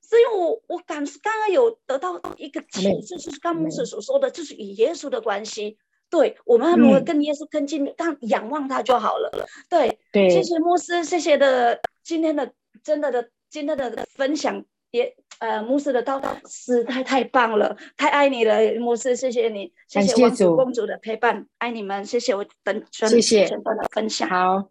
[0.00, 5.78] 所以我我感刚刚有得到一个启示，就是刚牧师所说的，就是与耶稣的关系。
[6.10, 9.48] 对，我们如何跟耶稣更近，但仰望他就好了。
[9.68, 12.52] 对，对，谢谢牧师，谢谢的今天的
[12.84, 24.70] 真的的今天的分享，也呃牧师的道实在太棒了，太爱你了，牧师，谢谢你，谢谢王子公主的陪伴，爱你们，谢谢我等谢谢全段的分享，好，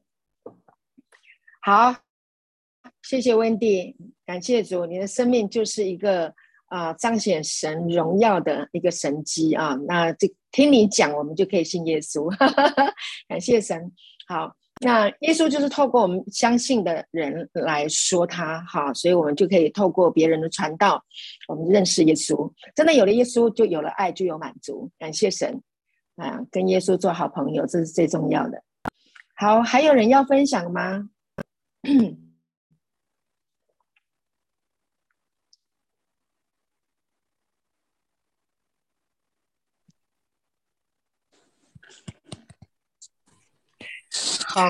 [1.61, 1.95] 好，
[3.01, 3.95] 谢谢温蒂，
[4.25, 6.33] 感谢主，你的生命就是一个。
[6.67, 9.77] 啊，彰显神荣耀的一个神迹啊！
[9.87, 12.35] 那这听你讲，我们就可以信耶稣。
[13.29, 13.91] 感谢神。
[14.25, 21.01] 好，那耶稣就是透过我们相信的人来说他，哈，所以我们就可以透过别人的传道，
[21.47, 22.51] 我们认识耶稣。
[22.75, 24.89] 真的有了耶稣，就有了爱，就有满足。
[24.99, 25.61] 感谢神
[26.15, 28.61] 啊，跟耶稣做好朋友，这是最重要的。
[29.35, 31.09] 好，还有人要分享吗？
[44.53, 44.69] 好，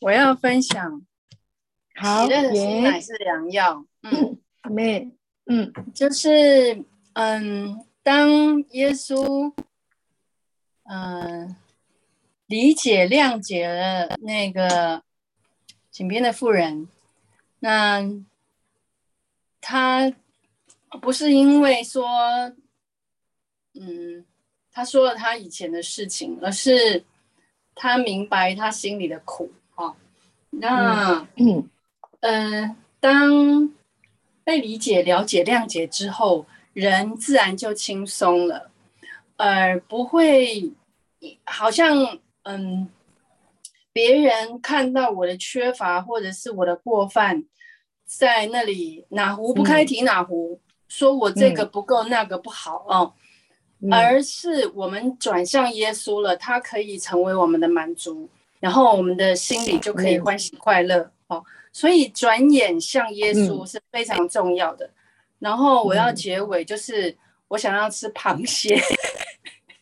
[0.00, 1.06] 我要分享。
[1.94, 3.86] 好，喜乐的心乃是良药。
[4.02, 5.08] 嗯，阿妹，
[5.46, 8.28] 嗯，就是嗯，当
[8.70, 9.54] 耶稣
[10.82, 11.54] 嗯
[12.46, 15.00] 理解谅解了那个
[15.92, 16.88] 井边的妇人，
[17.60, 18.02] 那
[19.60, 20.12] 他
[21.00, 22.52] 不是因为说
[23.74, 24.26] 嗯
[24.72, 27.04] 他说了他以前的事情，而是。
[27.74, 29.96] 他明白他心里的苦，哈，
[30.50, 31.68] 那嗯。
[32.22, 33.72] 嗯，当
[34.44, 38.70] 被理解、了解、谅解之后，人自然就轻松了，
[39.38, 40.70] 而不会
[41.46, 42.90] 好像嗯，
[43.90, 47.42] 别人看到我的缺乏或者是我的过犯，
[48.04, 53.14] 在那里哪壶不开提哪壶，说我这个不够，那个不好哦。
[53.90, 61.42] 而是我们转向耶稣了，他可以成为我们的满足，然后我们的心里就可以欢喜快乐哦。
[61.72, 64.90] 所以转眼向耶稣是非常重要的。
[65.38, 67.16] 然后我要结尾，就是
[67.48, 68.78] 我想要吃螃蟹。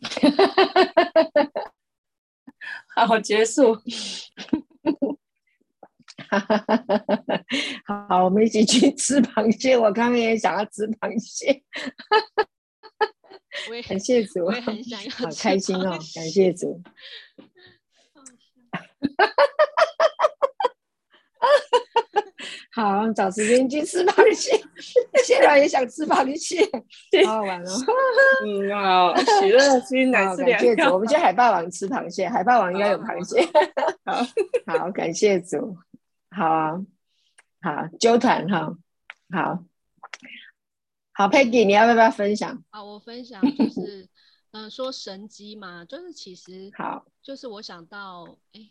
[2.95, 3.77] 好，结束。
[7.85, 9.77] 好，我们一起去吃螃蟹。
[9.77, 11.65] 我刚刚也想要吃螃蟹。
[13.88, 15.99] 感谢主，我也很想要，好开心哦！
[16.14, 16.81] 感谢主。
[22.73, 24.61] 好，找时间去吃螃蟹。
[25.25, 26.64] 现在也想吃螃蟹，
[27.27, 27.73] 好好玩哦。
[28.47, 33.44] 嗯，好，喜乐 心乃是感谢主，我们去海霸王吃螃蟹，海霸王应该有螃蟹。
[34.05, 34.25] 好，
[34.79, 35.77] 好，感谢主。
[36.31, 36.79] 好啊，
[37.61, 38.73] 好，纠团哈，
[39.35, 39.64] 好。
[41.18, 42.62] 好，Peggy，你要不要分享？
[42.70, 44.09] 啊，我分享就是，
[44.52, 48.70] 嗯，说神机嘛，就是其实好，就是我想到，哎，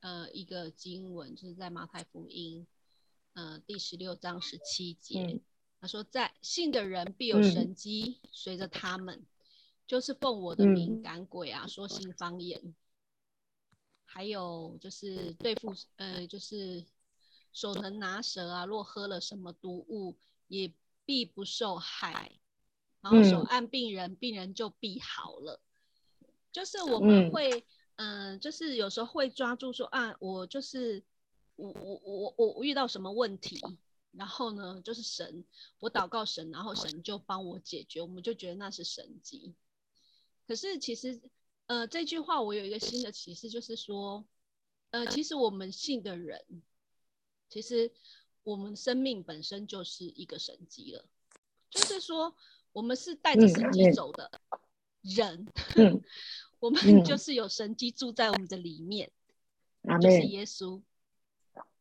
[0.00, 2.66] 呃，一个经文，就是在马太福音，
[3.32, 5.40] 呃，第十六章十七节，
[5.80, 9.24] 他说，在信的人必有神机随着他们，
[9.86, 12.74] 就是奉我的名赶鬼啊，说新方言，
[14.04, 16.84] 还有就是对付，呃，就是
[17.54, 20.70] 手能拿蛇啊，若喝了什么毒物也。
[21.06, 22.38] 必不受害，
[23.00, 25.62] 然后手按病人，病人就必好了。
[26.52, 27.64] 就是我们会，
[27.94, 31.04] 嗯，就是有时候会抓住说啊，我就是
[31.54, 33.60] 我我我我我遇到什么问题，
[34.10, 35.44] 然后呢，就是神，
[35.78, 39.54] 我祷告神，然后神就帮我解决，我们就觉得那是神迹。
[40.46, 41.20] 可是其实，
[41.66, 44.26] 呃，这句话我有一个新的启示，就是说，
[44.90, 46.44] 呃，其实我们信的人，
[47.48, 47.92] 其实。
[48.46, 51.04] 我们生命本身就是一个神迹了，
[51.68, 52.32] 就是说，
[52.70, 54.30] 我们是带着神迹走的
[55.00, 55.44] 人，
[56.60, 59.10] 我们就是有神迹住在我们的里面，
[60.00, 60.80] 就是耶稣。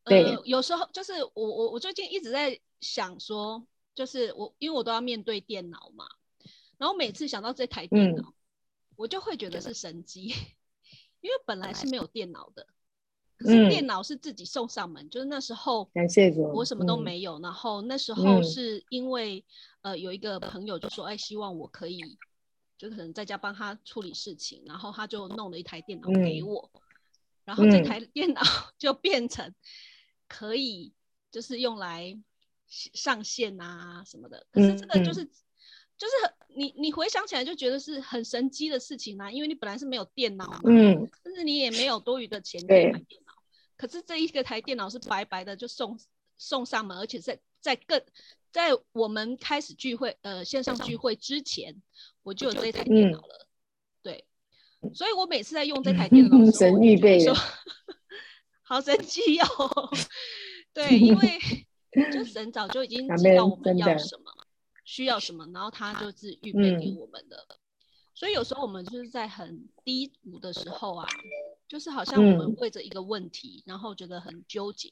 [0.03, 6.07] 对，有时候就是我我我最近一直在想说，就是我因为我都要面对电脑嘛，
[6.79, 8.33] 然后每次想到这台电脑，
[8.95, 10.33] 我就会觉得是神机，
[11.21, 12.65] 因为本来是没有电脑的。
[13.37, 17.37] 可是电脑是自己送上门，就是那时候，感谢我什么都没有。
[17.41, 19.43] 然后那时候是因为
[19.81, 22.01] 呃有一个朋友就说，哎，希望我可以
[22.77, 26.71] 就可能在家帮他处理事情，然后他就弄了一台电脑给我，
[27.43, 28.41] 然后这台 电脑
[28.79, 29.53] 就变成
[30.29, 30.93] 可以
[31.29, 32.17] 就是用来
[32.67, 34.45] 上线啊什么的。
[34.51, 36.13] 可是这个就是就是
[36.55, 43.24] 你你回想起来就觉得是很神奇的事情啊，因为你本来是没有电脑嘛，嗯，但是你也没有多余的钱买电脑。
[43.77, 45.99] 可是这一个台电脑是白白的就送
[46.37, 48.01] 送上门，而且在在更
[48.51, 51.81] 在我们开始聚会呃线上聚会之前，
[52.23, 53.47] 我就有这台电脑了。
[54.01, 54.25] 对，
[54.93, 57.33] 所以我每次在用这台电脑的时候， 神预备说
[58.63, 59.91] 好神奇哦。
[60.73, 61.39] 对，因为
[62.11, 64.31] 就神早就已经知道我们要什么，
[64.83, 67.59] 需要什么，然后他就是预备给我们的。
[68.15, 71.05] 所以有时候我们就是在很低谷的时候啊，
[71.67, 74.89] 就是好像我们为着一个问题，然后觉得很纠结、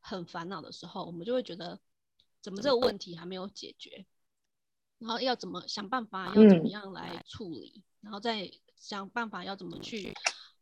[0.00, 1.78] 很烦恼的时候，我们就会觉得
[2.42, 4.04] 怎么这个问题还没有解决，
[4.98, 10.12] 然后要怎么想办法，要怎么样来处理，然后再想办法要怎么去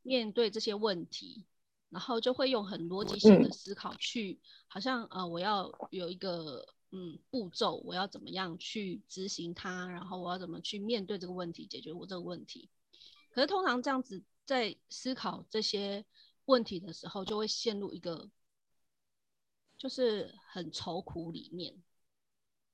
[0.02, 1.46] 面对这些问题，
[1.88, 4.38] 然后就会用很逻辑性的思考去，
[4.68, 6.68] 好像呃我要有一个。
[6.96, 12.68] 嗯，步骤我要怎么样去执行它，然后我要怎么去面对这个问题，解决我这个问题。
[13.32, 16.04] 可是通常这样子在思考这些
[16.44, 18.30] 问题的时候，就会陷入一个
[19.76, 21.82] 就是很愁苦里面，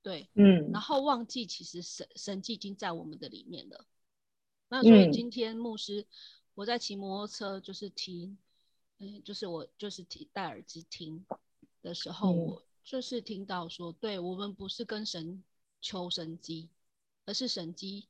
[0.03, 3.87] 对，嗯，然后忘记其实神神迹已经在我们的里面了。
[4.67, 6.05] 那所以今天牧师
[6.53, 8.37] 我在骑摩托车，就是听，
[8.99, 11.25] 嗯，就是我就是听戴耳机听
[11.81, 12.63] 的时候，我。
[12.83, 15.41] 就是听到说，对我们不是跟神
[15.79, 16.69] 求神机，
[17.25, 18.07] 而是神机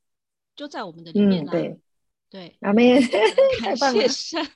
[0.55, 1.51] 就在我们的里面啦。
[1.51, 1.79] 对，
[2.29, 2.99] 对，阿妹，
[3.61, 4.47] 感谢神，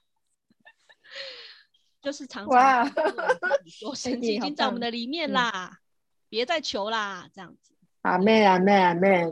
[2.02, 2.92] 就是常常
[3.68, 5.82] 说 神机已经在我们的里面啦，
[6.30, 7.74] 别再求啦，这样子。
[8.02, 9.26] 阿妹，阿妹，阿妹，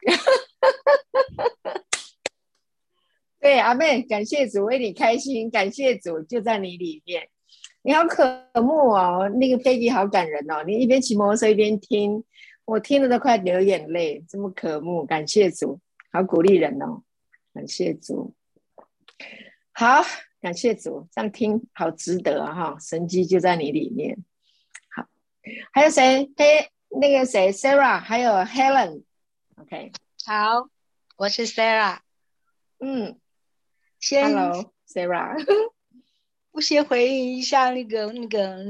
[3.40, 7.28] 对，阿妹，感谢主为你开心，感谢主就在你里面。
[7.82, 10.64] 你好可慕哦，那个飞机好感人哦。
[10.64, 12.24] 你一边骑摩托车一边听，
[12.64, 15.80] 我听了都快流眼泪，这么可慕，感谢主，
[16.10, 17.02] 好鼓励人哦，
[17.54, 18.34] 感谢主，
[19.72, 20.02] 好
[20.40, 24.18] 感谢主，这样听好值得哈，神机就在你里面。
[24.88, 25.06] 好，
[25.72, 26.28] 还有谁？
[26.36, 29.92] 嘿，那个谁，Sarah，还有 Helen，OK，
[30.24, 30.68] 好，
[31.16, 31.98] 我是 Sarah，
[32.80, 33.16] 嗯
[34.00, 35.36] ，Hello，Sarah。
[36.56, 38.64] 我先回应一下那个那个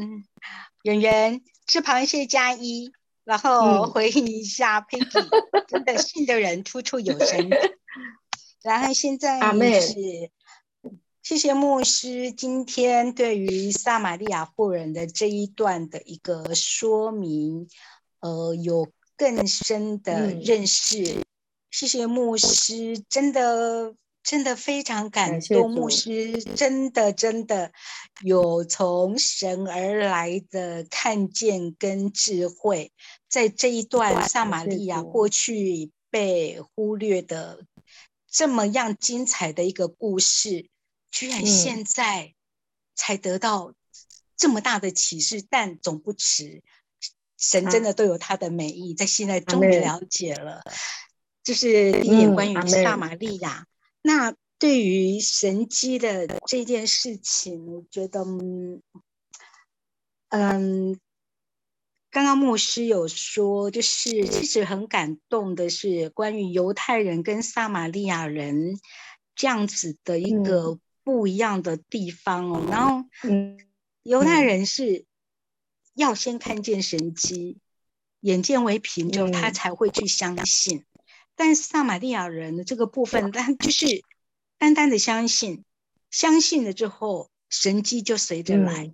[0.82, 2.90] 演员吃螃蟹加一，
[3.22, 7.48] 然后回应一下 Peggy，真的 信的人处处有神。
[8.64, 9.40] 然后现在
[9.80, 9.94] 是
[11.22, 17.68] 谢谢牧师今天对于撒玛利亚妇人的这一段的一个说明，
[18.18, 21.22] 呃，有更深的认识。
[21.70, 23.94] 谢谢牧师，真的。
[24.26, 27.70] 真的非常感动，牧师真的真的
[28.22, 32.92] 有从神而来的看见跟智慧，
[33.28, 37.60] 在这一段撒玛利亚过去被忽略的
[38.28, 40.68] 这么样精彩的一个故事，
[41.12, 42.34] 居然现在
[42.96, 43.74] 才得到
[44.36, 46.64] 这么大的启示，但总不迟，
[47.38, 50.64] 神真的都有他的美意，在现在终于了解了，
[51.44, 53.68] 就是第一点关于撒玛利亚。
[54.06, 58.24] 那对于神机的这件事情，我觉得，
[60.28, 60.96] 嗯，
[62.12, 68.78] 刚刚牧师有说，就是其实很感动的是关于犹太人跟撒玛利亚人
[69.34, 72.64] 这样子的一个不一样的地方哦。
[72.70, 73.04] 然后，
[74.04, 75.04] 犹太人是
[75.94, 77.58] 要先看见神机，
[78.20, 80.84] 眼见为凭之后，他才会去相信。
[81.36, 84.02] 但是撒玛利亚人的这个部分，但就是
[84.58, 85.64] 单单的相信，
[86.10, 88.92] 相信了之后，神迹就随着来。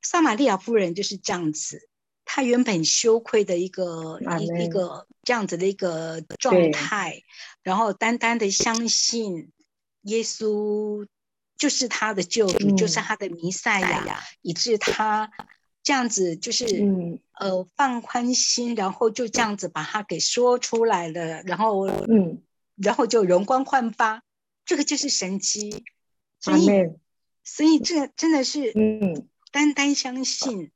[0.00, 1.88] 撒玛利亚夫人就是这样子，
[2.24, 7.22] 她原本羞愧的一个一一个这样子的一个状态，
[7.62, 9.52] 然后单单的相信
[10.02, 11.06] 耶稣
[11.56, 15.30] 就是他的救主，就是他的弥赛亚，以致他。
[15.82, 22.40] 这样子就是，嗯呃，放宽心，然后就这样子把它给说出来了，然后，嗯，
[22.76, 24.22] 然后就容光焕发，
[24.64, 25.82] 这个就是神机。
[26.38, 26.68] 所以，
[27.42, 30.70] 所以这真的是，嗯，单单相信，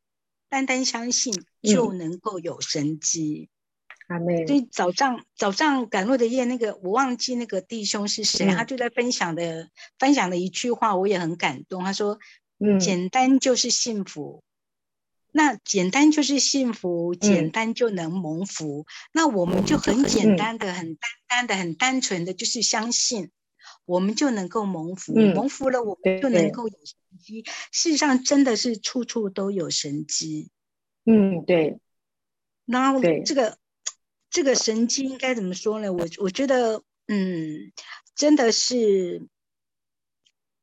[0.49, 3.49] 单单相信就能够有神机。
[4.09, 11.85] 阿妹，所以早上早上赶路的夜，那个我忘记那个弟兄是谁，他就在分享的分享的一句话，我也很感动。
[11.85, 12.19] 他说，
[12.59, 14.43] 嗯，简单就是幸福。
[15.37, 18.87] 那简单就是幸福，简单就能蒙福。
[19.13, 23.31] 那我们就很简单的、很单单的、很单纯的，就是相信，
[23.85, 25.13] 我们就能够蒙福。
[25.15, 27.45] 蒙福了，我们就能够有神机。
[27.71, 30.49] 事实上，真的是处处都有神机。
[31.05, 31.81] 嗯，对。
[32.65, 33.59] 然后这个
[34.31, 35.93] 这个神机应该怎么说呢？
[35.93, 37.73] 我我觉得，嗯，
[38.15, 39.29] 真的是。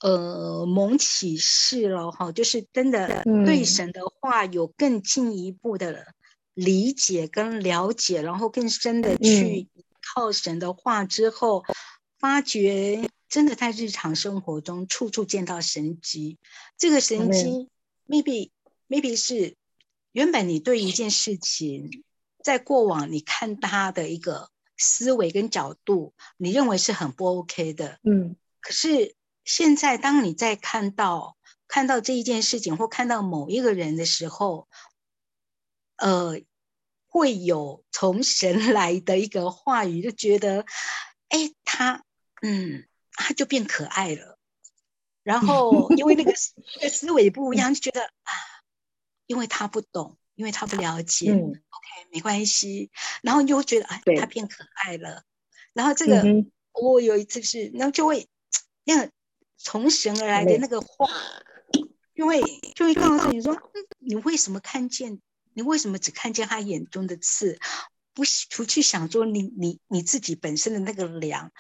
[0.03, 6.13] 呃，蒙启示了哈，就是真的对神的话有更进一步的
[6.53, 9.69] 理解跟了解，然后更深的去
[10.01, 11.63] 靠神的话之后，
[12.19, 16.37] 发觉真的在日常生活中处处见到神迹。
[16.77, 17.69] 这个神迹
[18.05, 18.49] ，maybe
[18.89, 19.55] maybe 是
[20.11, 22.03] 原本你对一件事情，
[22.43, 28.35] 在过往你看他的一个思维跟角度，你认为是很不 OK 的，嗯。
[28.59, 29.15] 可是
[29.45, 31.37] 现在，当你在看到
[31.67, 34.69] 看到这一件事情，或看到某一个人的时候，
[35.97, 36.41] 呃，
[37.07, 40.65] 会有从神来的一个话语，就觉得，
[41.27, 42.05] 哎，他，
[42.41, 44.39] 嗯，他就变可爱了。
[45.23, 46.33] 然后，因为那个
[46.77, 48.31] 那个思维不一样，就觉得啊，
[49.25, 51.53] 因为他不懂，因为他不了解，OK，
[52.11, 52.91] 没关系。
[53.21, 55.23] 然后你就会觉得，哎，他变可爱了。
[55.73, 56.23] 然后这个，
[56.71, 58.29] 我有一次是，然后就会。
[58.85, 59.09] 那
[59.63, 61.09] 从神而来的那个话，
[62.13, 62.41] 就会
[62.75, 63.57] 就会告诉你说，
[63.99, 65.19] 你为什么看见？
[65.53, 67.57] 你为什么只看见他眼中的刺，
[68.13, 68.23] 不
[68.55, 71.51] 不去想说你你你自己本身的那个良？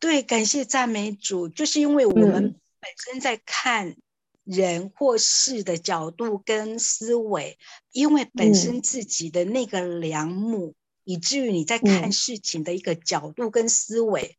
[0.00, 2.32] 对，感谢赞美主，就是因为我们
[2.80, 3.96] 本身在看
[4.42, 7.58] 人或事的角度跟思维，
[7.92, 10.74] 因为本身自己的那个良目，
[11.04, 14.36] 以至于你在看事情的一个角度跟思维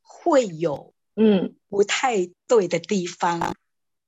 [0.00, 0.92] 会有。
[1.22, 3.54] 嗯，不太对的地方，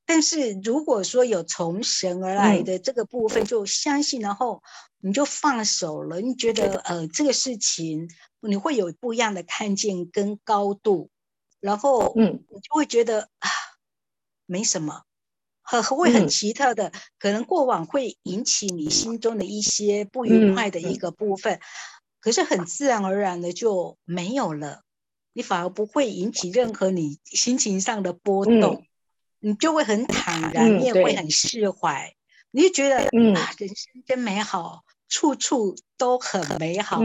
[0.07, 4.63] 但是如果说有从神而来的这个部分，就相信，然后
[4.99, 6.23] 你就放手了。
[6.23, 8.09] 你觉得呃，这个事情
[8.41, 11.11] 你会有不一样的看见跟高度，
[11.61, 13.49] 然后嗯，你就会觉得啊，
[14.47, 15.03] 没什么，
[15.61, 21.61] 很会很奇特的，可能过往会引起你心中的一些不愉快的一个部分，
[22.21, 24.83] 可是很自然而然的就没有了。
[25.33, 28.85] 你反而不会引起任何你心情上的波动，
[29.41, 32.15] 你就会很坦然，你也会很释怀，
[32.51, 32.97] 你就觉得
[33.35, 37.01] 啊，人生真美好，处处都很美好，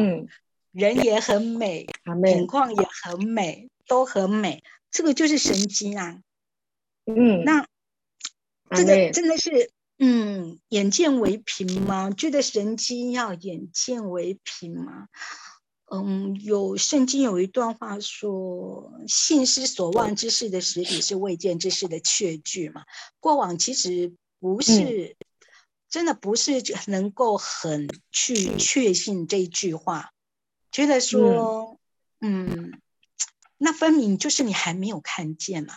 [0.71, 1.88] 人也很美，
[2.25, 6.19] 情况也很美，都很美，这个就是神机啊。
[7.05, 7.65] 嗯，那
[8.75, 12.11] 这个真的是，嗯，眼见为凭吗？
[12.11, 15.07] 觉得神机要眼见为凭吗？
[15.89, 22.83] 嗯，有圣经有一段话说：“信是所望之事的实体，是未见之事的确据。”嘛，
[23.19, 25.15] 过往其实不是
[25.89, 30.11] 真的不是能够很去确信这句话，
[30.71, 31.79] 觉得说，
[32.19, 32.81] 嗯，
[33.57, 35.73] 那分明就是你还没有看见嘛，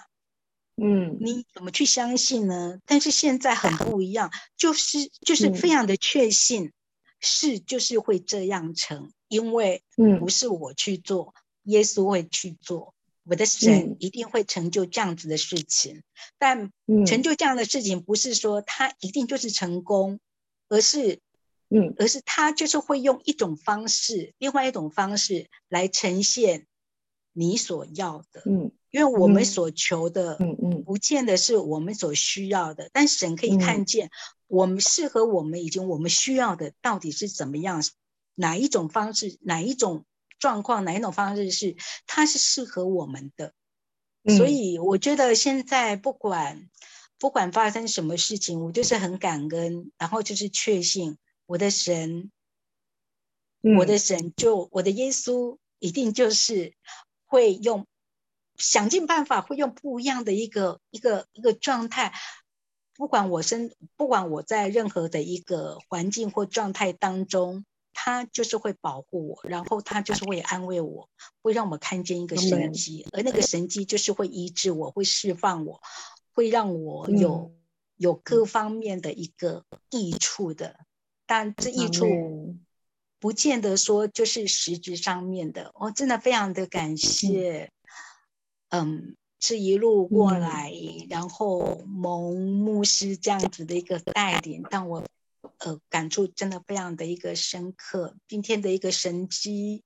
[0.77, 2.81] 嗯，你怎么去相信呢？
[2.85, 6.73] 但是现在很不一样，就是就是非常的确信，
[7.21, 9.13] 是就是会这样成。
[9.29, 9.85] 因为
[10.19, 16.03] 不是我去做，耶稣会去做，我的神一定会成就这样子的事情。
[16.37, 16.73] 但
[17.07, 20.19] 成就这样的事情，不是说他一定就是成功，
[20.69, 21.21] 而是，
[21.69, 26.67] 嗯，而是他就是会用一种方式，另外一种方式来呈现
[27.33, 28.43] 你所要的。
[28.47, 34.11] 嗯，因为我们所求的，嗯嗯，不见得是我们所需要的，但神可以看见
[34.51, 37.83] 我们适合我们已经我们需要的到底是怎么样。
[38.37, 40.07] 哪一种方式，哪一种
[40.39, 41.77] 状况，哪一种方式是
[42.07, 43.53] 它是适合我们的？
[44.35, 46.71] 所以我觉得现在不管
[47.19, 52.31] 不管发生什么事情，我就是很感恩，然后就是确信我的神，
[53.77, 56.73] 我的神就我的耶稣一定就是
[57.27, 57.87] 会用
[58.57, 62.15] 想尽办法，会用不一样的一个一个一个状态，
[63.01, 67.65] 不管我身不管我在任何的一个环境或状态当中。
[67.93, 71.11] 他就是会保护我，然后他就是会安慰我，
[71.43, 75.83] 会让我看见一个神迹，而那个神迹就是会医治我，会释放我，
[76.33, 77.53] 会让我有
[77.97, 80.79] 有各方面的一个益处的。
[81.27, 82.07] 但这益处
[83.19, 85.73] 不见得说就是实质上面的。
[85.75, 87.71] 我真的非常的感谢，
[88.69, 90.73] 嗯，这一路过来，
[91.09, 95.05] 然后蒙牧师这样子的一个带领，让我。
[95.57, 98.17] 呃，感触真的非常的一个深刻。
[98.29, 99.83] 今天的一个神机，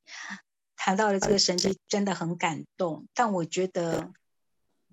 [0.76, 3.06] 谈到了这个神机，真的很感动。
[3.12, 4.12] 但我觉得，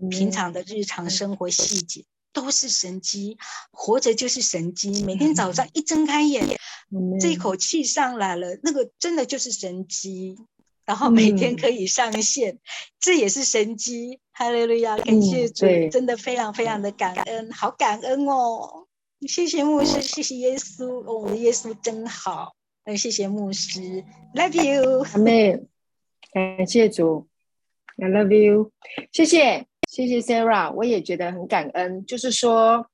[0.09, 3.37] 平常的日常生活细节都是神机，
[3.71, 5.03] 活着就是神机。
[5.03, 6.47] 每天早上一睁开眼，
[7.19, 10.37] 这一口气上来了，那个真的就是神机。
[10.85, 12.57] 然后每天可以上线，
[12.99, 14.19] 这也是神机。
[14.33, 18.87] 哈利路亚，感谢主，真的非常非常的感恩，好感恩哦。
[19.27, 22.55] 谢谢牧师，谢谢耶稣，我们的耶稣真好。
[22.85, 24.03] 嗯，谢谢牧师
[24.33, 25.61] ，Love you，阿妹，
[26.31, 27.27] 感谢主
[27.97, 28.71] ，I love you，
[29.11, 32.03] 谢谢谢谢 Sarah，我也觉得很感恩。
[32.07, 32.87] 就是说，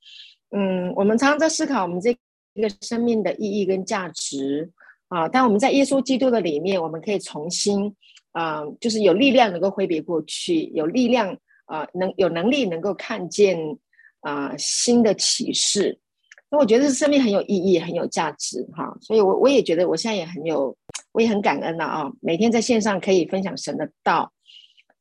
[0.49, 2.17] 嗯，我们常常在思考我们这
[2.55, 4.69] 一个生命的意义跟价值
[5.09, 5.27] 啊。
[5.27, 7.93] 但我们在耶稣基督的里面，我们可以重新
[8.31, 13.57] 啊，就是有力量能够挥别过去，有力量啊能有能力能够看见
[14.21, 15.99] 啊新的启示。
[16.49, 18.95] 那我觉得生命很有意义，很有价值哈。
[19.01, 20.73] 所以，我我也觉得我现在也很有，
[21.11, 22.09] 我也很感恩了啊。
[22.21, 24.31] 每天在线上可以分享神的道，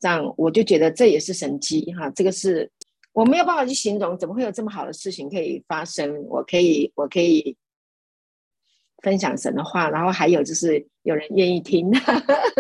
[0.01, 2.11] 这样我就觉得这也是神机哈。
[2.11, 2.69] 这个是
[3.13, 6.25] 我没有办法去形容，怎么会有这么好的事情可以发生？
[6.29, 7.57] 我可以，我可以。
[9.03, 11.91] 分享神的话，然后还有就是有人愿意听，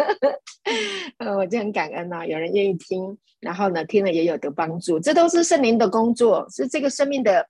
[1.18, 7.46] 呃，我就很感恩呐，有人愿意听，然后呢，听了也有得帮助，这都是圣灵的工作，是这个生命的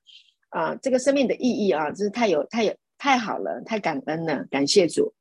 [0.51, 5.13] 啊，这个生命的意义啊，真是太有太有太好了，太感恩了，感谢主。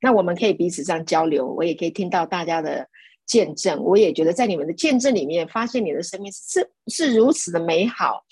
[0.00, 2.86] 那我们可以彼此这样交流，我也可以听到大家的
[3.26, 8.22] 见证，我也觉得在你们的见证里面，发现你的生命是是如此的美好，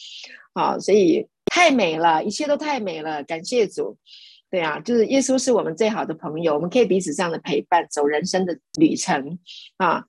[0.52, 3.96] 啊，所以太美了，一切都太美了，感谢主。
[4.52, 9.38] 对啊，就是耶稣是我们最好的朋友，我们可以彼此这样的陪伴，走人生的旅程
[9.78, 10.04] 啊！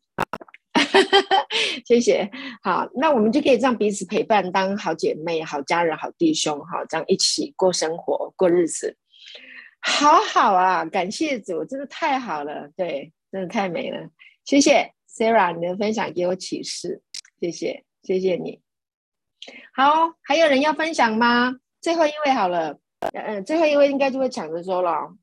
[1.87, 2.29] 谢谢。
[2.61, 8.97] 好，那我们就可以这样彼此陪伴，当好姐妹、好家人、好弟兄，哈，这样一起过生活、过日子，
[9.79, 10.83] 好好啊！
[10.83, 14.09] 感谢主，真的太好了，对，真的太美了。
[14.43, 17.01] 谢谢 Sarah，你的分享给我启示，
[17.39, 18.59] 谢谢，谢谢你。
[19.73, 21.55] 好，还有人要分享吗？
[21.79, 22.82] 最后一位好了。
[23.11, 25.17] 嗯，最后一位应该就会抢着说了。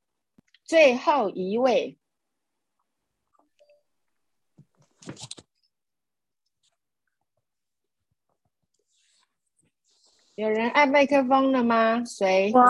[0.65, 1.99] 最后一位，
[10.35, 12.05] 有人按麦克风了吗？
[12.05, 12.53] 谁？
[12.53, 12.63] 我。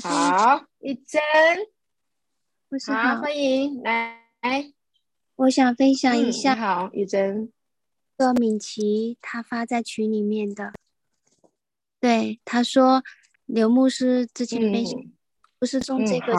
[0.00, 1.20] 好，一真。
[2.86, 4.22] 好，欢迎来。
[5.36, 6.54] 我想分享一下。
[6.54, 7.50] 好，一真。
[8.16, 10.74] 个敏琪他发在群里面的。
[12.00, 13.02] 对，他说
[13.46, 14.60] 刘牧师之前
[15.58, 16.34] 不是从这个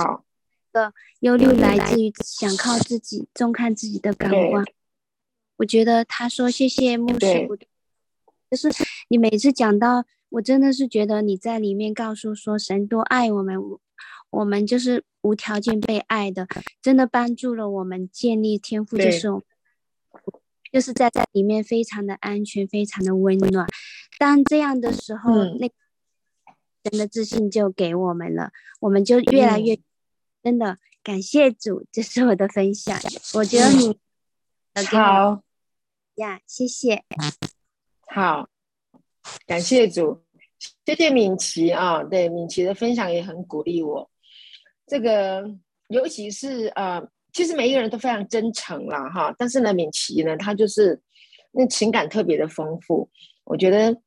[0.71, 4.63] 的忧虑来自于想靠自己，重看自己的感官。
[5.57, 7.47] 我觉得他说谢谢牧师，
[8.49, 8.69] 就是
[9.09, 13.57] 你每次讲到，我真的是觉得你在里面告诉说神多爱我们，
[14.29, 16.47] 我们就是无条件被爱的，
[16.81, 19.27] 真的帮助了我们建立天赋，就是
[20.71, 23.67] 就是在在里面非常的安全，非常的温暖。
[24.19, 25.71] 当这样的时候，那
[26.83, 28.51] 人的自信就给我们了，
[28.81, 29.79] 我们就越来越
[30.43, 31.85] 真的感谢主。
[31.89, 32.99] 这是我的分享，
[33.35, 33.97] 我觉得你
[34.87, 35.41] 好
[36.15, 37.05] 呀，谢谢。
[38.07, 38.49] 好，
[39.47, 40.21] 感谢主，
[40.85, 44.11] 谢谢敏琪啊，对敏琪的分享也很鼓励我。
[44.85, 45.49] 这个
[45.87, 47.01] 尤其是呃，
[47.31, 51.01] 其实每一个人都非常真诚啦，哈，但是呢，敏琪呢，她就是
[51.51, 53.09] 那情感特别的丰富，
[53.45, 53.97] 我觉得。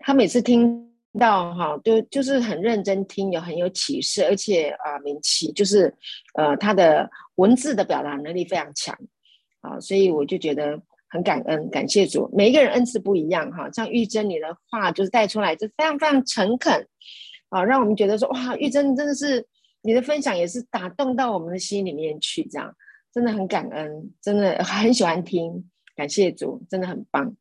[0.00, 5.94] 他每次听到哈，就就是很认真听，有很有启示，而且啊，明启就是
[6.34, 8.96] 呃，他的文字的表达能力非常强
[9.60, 12.30] 啊，所以我就觉得很感恩，感谢主。
[12.32, 16.86] 每一个人恩赐不一样哈，像玉珍你的话就是带出来就非常非常诚恳
[17.50, 19.46] 啊，让我们觉得说哇，玉珍真的是
[19.82, 22.74] 你的分享也是打动到我们的心里面去，这样
[23.12, 27.34] 真的很感恩，真的很喜欢听，感谢主，真的很棒。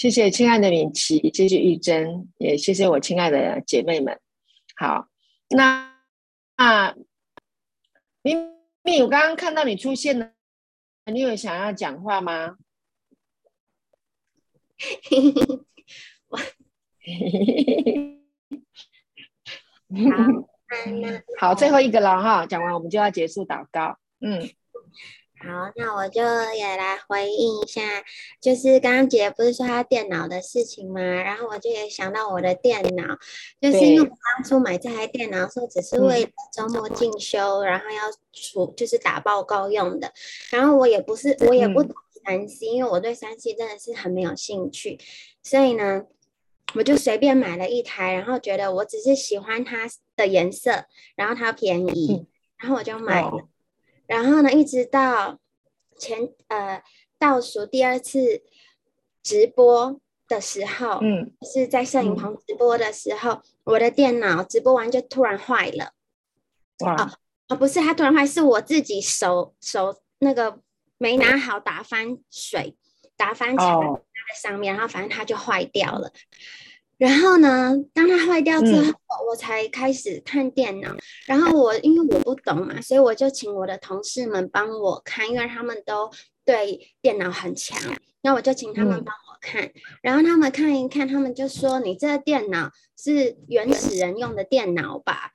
[0.00, 4.18] 谢谢亲爱的敏琪，谢谢玉珍，也谢谢我亲爱的姐妹们。
[4.74, 5.10] 好，
[5.50, 5.94] 那
[6.56, 6.94] 啊，
[8.22, 8.50] 明
[8.82, 10.32] 明，我刚刚看到你出现了，
[11.04, 12.56] 你有想要讲话吗？
[21.38, 23.98] 好， 好，最后一个了哈，讲完我们就要结束祷告。
[24.20, 24.48] 嗯。
[25.42, 26.20] 好，那我就
[26.54, 27.80] 也来回应一下，
[28.42, 31.00] 就是刚刚姐不是说她电脑的事情吗？
[31.00, 33.18] 然后我就也想到我的电脑，
[33.58, 38.02] 就是因为我当初买这台电脑的时候，只是为了周末进修，然后要
[38.34, 40.12] 出就是打报告用的。
[40.50, 44.98] 然后我也不是，我也不懂三 C，因为我对三 C 真的是很没有兴趣，
[45.42, 46.02] 所以呢，
[46.74, 50.84] 我就随便买了一台，然后觉得我只是喜欢它的颜色，
[51.16, 52.26] 然后它便宜，
[52.58, 53.48] 然后我就买了。
[54.10, 55.38] 然后呢，一直到
[55.96, 56.82] 前呃
[57.16, 58.42] 倒数第二次
[59.22, 65.92] 直播的时候，嗯，是在摄影棚直播的时候，我的电脑直播完就突然坏了。
[66.84, 67.08] 哇！
[67.48, 70.60] 哦，不是，它突然坏，是我自己手手那个
[70.98, 72.76] 没拿好，打翻水，
[73.16, 76.12] 打翻墙在上面，然后反正它就坏掉了。
[77.00, 78.92] 然后呢，当它坏掉之后，
[79.30, 80.94] 我才开始看电脑。
[81.26, 86.10] 然后我因为我不懂嘛，所以我就请我的同事们帮我看，因为他们都
[86.44, 87.80] 对电脑很强。
[88.20, 89.70] 那我就请他们帮我看。
[90.02, 95.30] 然后他们看一看，他们就说：“你这个电脑是原始人用的电脑吧？”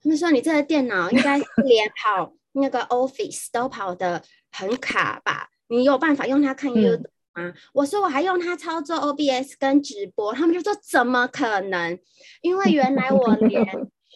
[0.00, 5.48] 他们说：“你这个电脑应该是连 跑那个 Office 都跑得很卡吧？
[5.66, 7.52] 你有办法用它看 YouTube 吗？
[7.72, 11.98] 我说我还用它操作 OBS 跟直播，他们就说怎么可能？
[12.42, 13.64] 因为原来我连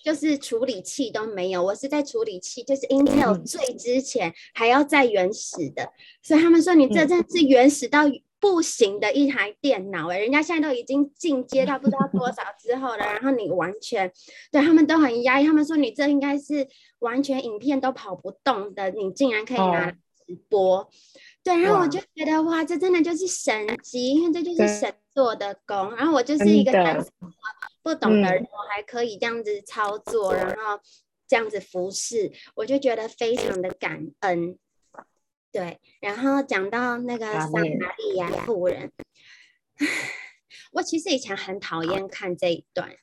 [0.04, 5.90] 就是处理器都没有，我是在处理器，就是 Intel 最之前还要在原始的，
[6.22, 8.04] 所以他们说你这真是原始到。
[8.40, 14.12] 不行的一台电脑哎，人家现在都已经进阶到不知道多少之后了，然后你完全
[14.52, 20.86] 对他们都很压抑，他们说你这应该是完全影片都跑不动的，你竟然可以拿直播，
[21.44, 26.72] 对，然后我就觉得哇，这真的就是神迹，因为这就是神做的工，然后我就是一个
[27.82, 30.80] 不懂的人，我还可以这样子操作，然后
[31.28, 34.58] 这样子服侍，我就觉得非常的感恩。
[35.52, 38.90] 对，然后讲到那个撒玛利亚妇人，
[40.72, 42.96] 我其实以前很讨厌看这一段，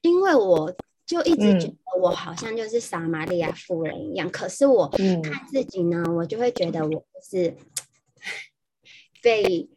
[0.00, 0.74] 因为我
[1.06, 4.28] 就一直觉得我好像就是撒玛利亚妇人一样。
[4.30, 7.56] 可是我看自己呢，我就会觉得我是
[9.22, 9.68] 被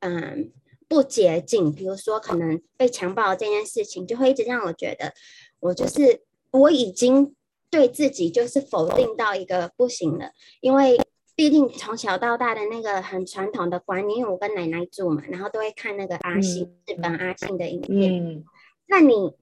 [0.00, 0.52] 嗯
[0.86, 5.12] 不洁净，比如说可能被强暴这件事情，就会一直让我觉得
[5.60, 6.22] 我就是
[6.52, 7.34] 我已经
[7.68, 10.98] 对自己就是否定到一个不行了，因为。
[11.38, 18.44] 毕竟从小到大的那个很传统的观念，因为我跟奶奶住嘛，然后都会看那个阿信日本阿信的影片。
[18.88, 19.36] 那你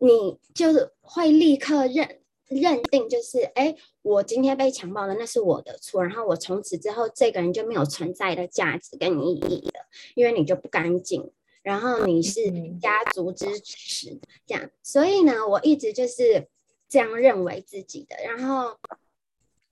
[0.00, 11.30] 你就是会立刻认认定，就是哎，我今天被强暴了，那是我的错，然后我从此之后这个人就没有存在的价值跟意义了，因为你就不干净，
[11.62, 14.68] 然后你是家族之耻，这样。
[14.82, 16.48] 所以呢，我一直就是
[16.88, 18.76] 这样认为自己的，然后。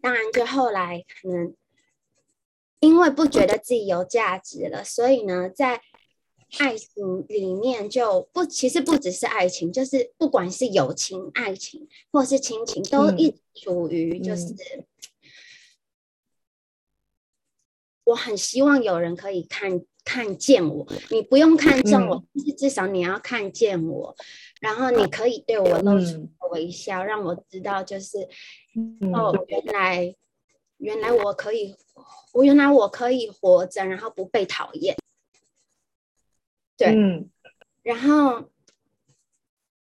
[0.01, 1.53] 当然，就后来可能
[2.79, 5.83] 因为不觉得自己有价值了，所以呢，在
[6.59, 14.55] 爱情里面就不，其实不只是爱情，就是不管是友情、爱情或是亲情，都一直处于就是
[18.05, 24.16] 我很希望有人可以看看见我，你不用看中我，但是至少你要看见我，
[24.61, 28.26] 然后你可以对我露出微笑，让我知道就是。
[29.12, 30.14] 哦，原来
[30.76, 31.74] 原来我可以，
[32.32, 34.96] 我原来我可以活着，然后不被讨厌。
[36.79, 37.29] 对，
[37.83, 38.51] 然后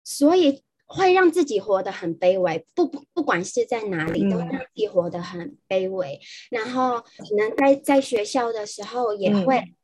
[0.04, 6.20] 所以会让自己活得很卑微，不不不管是在哪里，都让自己活得很卑微。
[6.50, 9.74] 然后可能在在学校的时候也会，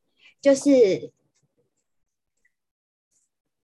[0.42, 1.12] 就是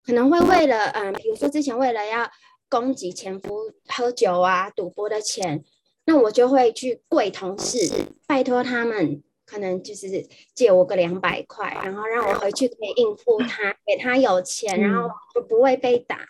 [0.02, 2.28] 可能会为了嗯，比如说之前为了要。
[2.72, 5.64] 供给前夫喝酒啊、赌博的钱，
[6.04, 10.06] 那我就会去跪同事，拜托他们，可能就是
[10.54, 16.20] 借我个两百块，然后让我回去可以应付他，给他有钱，然后就不会被打，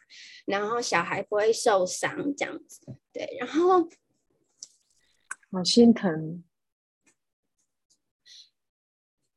[0.47, 2.81] 然后小孩不会受伤，这样子。
[3.13, 3.87] 对，然后
[5.53, 6.43] 好心疼。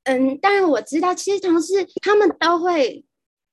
[0.06, 3.04] 嗯，当然我知道，其实同事他们都会。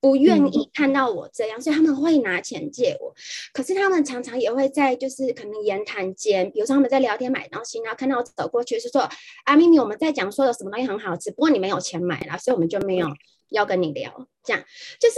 [0.01, 3.13] 不愿意看到我这样，所以他们会拿钱借我。
[3.53, 9.07] 可是他们常常也会在就是可能言谈间，比如说他们在聊天买东西，然后看到我走过去，是说
[9.45, 13.07] 啊，咪咪，我们在讲说有什么东西很好吃，不过你没有钱买啦，所以我们就没有
[13.49, 14.27] 要跟你聊。
[14.43, 14.63] 这样
[14.99, 15.17] 就是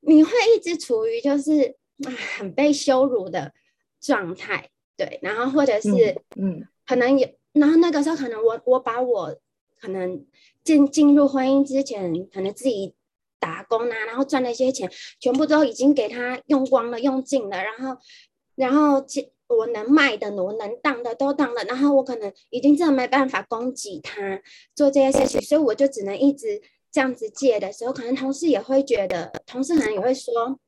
[0.00, 3.52] 你会一直处于就是啊很被羞辱的
[4.00, 9.38] 状态，对，然后或者是嗯，可能也，然后那个时候可能我我把我
[9.80, 10.26] 可能
[10.64, 12.92] 进进入婚姻之前，可能自己。
[13.46, 14.90] 打工啊，然后赚那些钱，
[15.20, 17.62] 全部都已经给他用光了、用尽了。
[17.62, 17.96] 然后，
[18.56, 19.04] 然后
[19.46, 21.62] 我能卖的、我能当的都当了。
[21.62, 24.42] 然后我可能已经真的没办法供给他
[24.74, 30.58] 做这些事情，所以我就只能一直这样子借的时候，可能同事也会觉得，同事可能也会说：“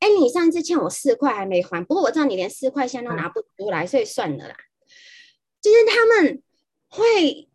[0.00, 4.56] 哎，你上次欠我四块还没还，不过我知道你连四块钱都拿不出来，所以算了啦。”
[5.62, 6.42] 就是他们
[6.90, 7.48] 会。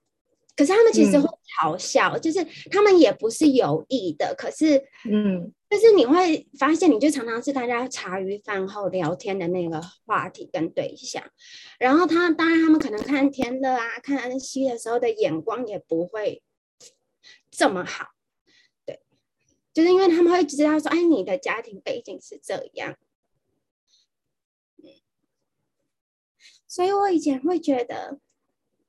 [0.59, 1.25] 可是他们其实会
[1.61, 4.35] 嘲笑，就是他们也不是有意的。
[4.37, 4.77] 可是，
[5.09, 11.23] 嗯，就是你会发现，你就常常是大家茶余饭后聊天的那个话题跟对象。
[11.79, 16.43] 然后他当然，他们可能看天乐啊、看安息的时候的眼光也不会
[17.49, 18.07] 这么好。
[18.85, 18.99] 对，
[19.73, 22.97] 就是因为他们会知道说，哎，你的家庭背景是这样。
[26.67, 28.19] 所以我以前会觉得，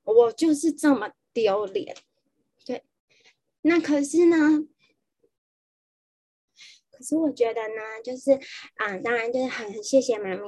[0.03, 1.13] 我就是这么。
[1.33, 1.97] 丢脸，
[2.65, 2.83] 对，
[3.63, 4.67] 那可是呢？
[6.91, 8.33] 可是我觉得呢，就是
[8.75, 10.43] 啊，当然就是很谢谢妈咪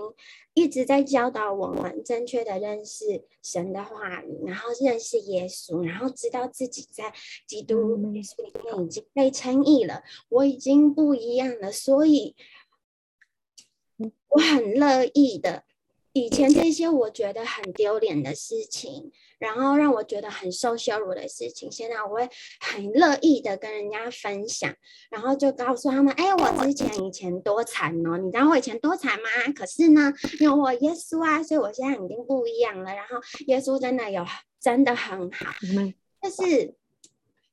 [0.52, 7.14] 一直在教导我们正确的认识神的话语，然后认识耶稣，然后知道自己在
[7.46, 12.36] 基督耶稣里面已经被称义了，我已经不一样了，所以
[14.28, 15.64] 我很乐意的
[16.12, 19.10] 以前这些我觉得很丢脸的事情，
[19.42, 22.28] 然后让我觉得很受羞辱的事情，现在我会
[22.60, 24.72] 很乐意的跟人家分享，
[25.10, 29.28] 然后就告诉他们：哎，我之前以前多惨哦，你知道我以前多惨吗？
[29.52, 32.94] 可是呢，因为我耶稣啊，所以我现在已经不一样了。
[32.94, 33.16] 然后
[33.48, 34.24] 耶稣真的有
[34.60, 35.46] 真的很好，
[36.20, 36.76] 但是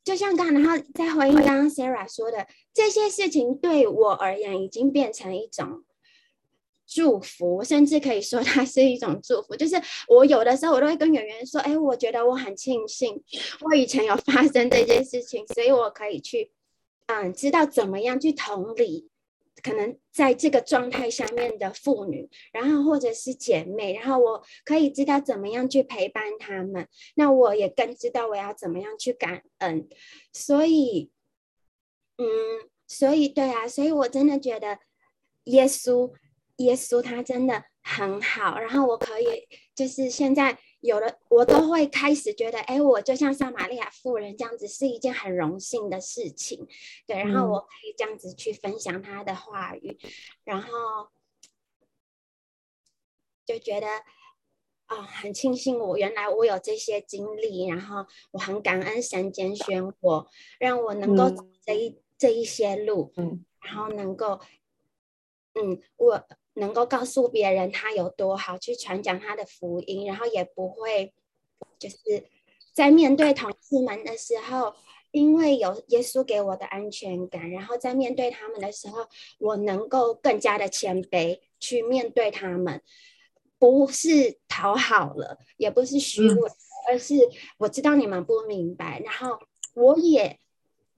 [0.03, 5.83] 就像刚，然后再回应刚刚 Sarah 说的，这些事情对我而言已经变成一种。
[6.89, 9.55] 祝福，甚至可以说它是一种祝福。
[9.55, 9.75] 就是
[10.07, 13.21] 我有的时候，我都会跟圆圆说：“哎，我觉得我很庆幸，
[13.61, 16.51] 我以前有发生这件事情，所以我可以去，
[17.05, 19.07] 嗯，知道怎么样去同理，
[19.61, 26.87] 可能在这个状态下面的妇女，然后或者是姐妹，然后我可以知道怎么样去陪伴他们。
[27.15, 29.87] 那我也更知道我要怎么样去感恩。
[30.33, 31.11] 所以，
[32.17, 32.25] 嗯，
[32.87, 34.79] 所以对啊，所以我真的觉得
[35.43, 36.11] 耶稣。
[36.59, 46.67] 耶稣他真的很好，然后我可以就是现在有了，我都会开始觉得，哎，我就像撒玛利亚妇人这样子是一件很荣幸的事情，
[47.07, 49.97] 对，然后我可以这样子去分享他的话语，
[50.43, 50.69] 然后
[53.45, 53.87] 就觉得
[54.87, 60.27] 啊，很庆幸我原来我有这些经历，然后我很感恩神拣选我，
[60.59, 64.41] 让我能够走这一这一些路，嗯，然后能够，
[65.53, 66.27] 嗯，我。
[66.55, 71.13] 能够告诉别人他有多好，去传讲他的福音，然后也不会
[71.77, 71.97] 就是
[72.73, 74.73] 在面对同事们的时候，
[75.11, 79.07] 因为有耶稣给我的安全感，然后在面对他们的时候，
[79.39, 82.81] 我能够更加的谦卑去面对他们，
[83.57, 86.51] 不是讨好了，也不是虚伪，
[86.89, 87.15] 而是
[87.57, 89.39] 我知道你们不明白，然后
[89.75, 90.39] 我也。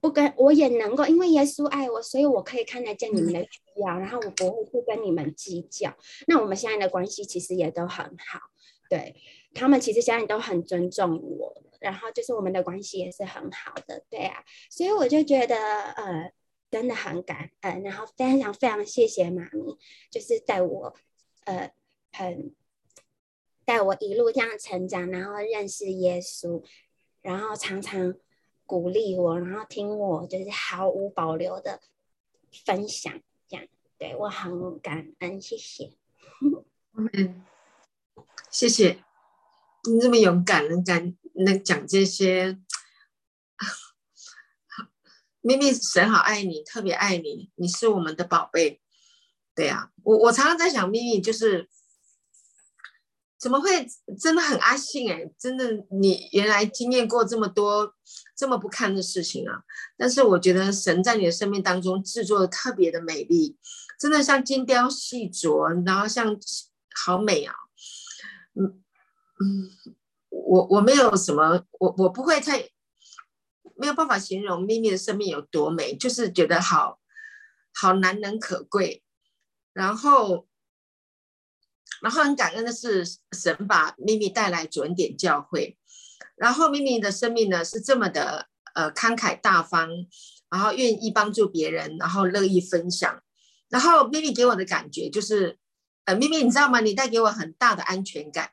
[0.02, 5.96] 不跟我也能够，因为耶稣爱我，所以我可以看得见你们的需要，然后我不会去跟你们计较。
[6.26, 8.40] 那我们现在的关系其实也都很好，
[8.90, 9.14] 对
[9.54, 16.32] 他们其实现在都很尊重我，然后就是我们的关系也是很好的，对啊，所以我就觉得呃
[16.68, 19.78] 真的很感恩，然后非常非常谢谢妈咪，
[20.10, 20.92] 就是带我
[21.44, 21.70] 呃
[22.10, 22.52] 很
[23.64, 26.60] 带我一路这样成长，然后认识耶稣，
[27.20, 28.16] 然后常常。
[28.72, 31.78] 鼓励我，然后听我就是毫无保留的
[32.64, 33.66] 分享，这样
[33.98, 35.92] 对我很感恩，谢谢。
[36.96, 37.44] 嗯，
[38.50, 39.04] 谢谢
[39.84, 42.58] 你这么勇敢，能敢能讲这些。
[45.42, 48.80] 咪咪，神好爱你，特别爱你，你是我们的宝贝。
[49.54, 51.68] 对呀，我我常常在想，咪咪就是。
[53.42, 53.84] 怎么会
[54.20, 55.28] 真的很阿信哎？
[55.36, 57.92] 真的，你原来经验过这么多
[58.36, 59.64] 这么不堪的事情啊！
[59.98, 63.58] 但是我觉得神在你的生命当中制作的特别的美丽，
[63.98, 66.38] 真的像精雕细琢，然后像
[67.04, 67.52] 好美啊！
[68.54, 68.80] 嗯
[69.40, 69.70] 嗯，
[70.30, 72.70] 我我没有什么，我我不会太
[73.74, 77.00] 没有办法形容咪咪的生命有多美，就是觉得好
[77.74, 79.02] 好难能可贵，
[79.72, 80.46] 然后。
[82.02, 85.78] 然后很感恩的是，神把咪咪带来准点教会，
[86.34, 89.88] 然后咪咪的生命呢是这么的呃慷慨大方，
[90.50, 93.22] 然后愿意帮助别人，然后乐意分享。
[93.68, 95.56] 然后咪咪给我的感觉就是，
[96.04, 96.80] 呃，咪咪你知道吗？
[96.80, 98.50] 你带给我很大的安全感。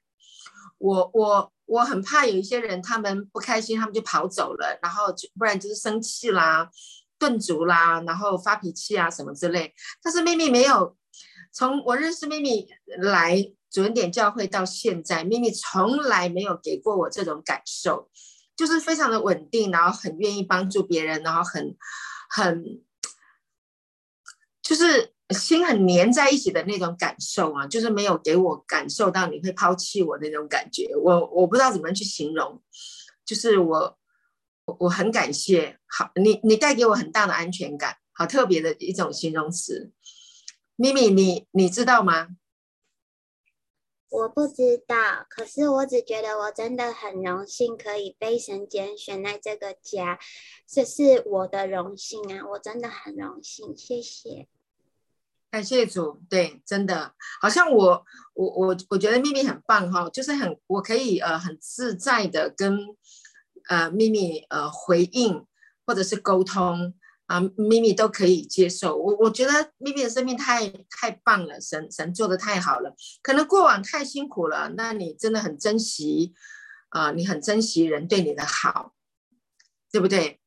[0.78, 6.70] 我我我很怕有一些人他们不开心，他们就跑走了，然后不然就是生气啦、
[7.18, 9.74] 顿足啦，然后发脾气啊什么之类。
[10.04, 10.95] 但是咪咪没有。
[11.52, 12.68] 从我认识咪咪
[13.00, 18.10] 来准点教会到现在，咪咪从来没有给过我这种感受，
[18.56, 21.76] 就是非常的稳定，然后很愿意帮助别人，然后很
[22.30, 22.82] 很
[24.62, 32.62] 就是心很黏在一起的那种感受啊，就是没有给我感受到你会抛弃我那种感觉，我我不知道怎么样去形容，
[33.26, 33.97] 就是我
[34.66, 39.91] 我我很感谢，好，你你带给我很大的安全感，好特别的一种形容词。
[40.80, 42.30] 咪咪，你你知道吗？
[44.10, 50.18] 我不知道，可是我只觉得我真的很荣幸可以被神拣选在这个家，
[50.66, 52.48] 这是我的荣幸啊！
[52.52, 54.48] 我真的很荣幸，谢谢。
[55.52, 62.80] 感谢主，对，真的，好像我我我我觉得咪咪很棒哈，就是很我可以呃很自在的跟
[63.68, 65.46] 呃咪咪呃回应
[65.86, 66.94] 或者是沟通。
[67.30, 72.96] 啊，咪咪都可以接受我，我觉得咪咪的生命太太棒了，神神做的太好了。
[73.22, 76.34] 可能过往太辛苦了，那你真的很珍惜
[76.90, 78.96] 啊，你很珍惜人对你的好，
[79.92, 80.40] 对不对？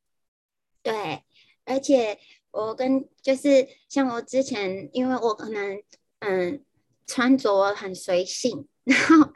[0.82, 1.22] 对，
[1.64, 2.18] 而且
[2.50, 5.80] 我跟就是像我之前，因为我可能
[6.18, 6.64] 嗯
[7.06, 9.32] 穿着很随性，然后。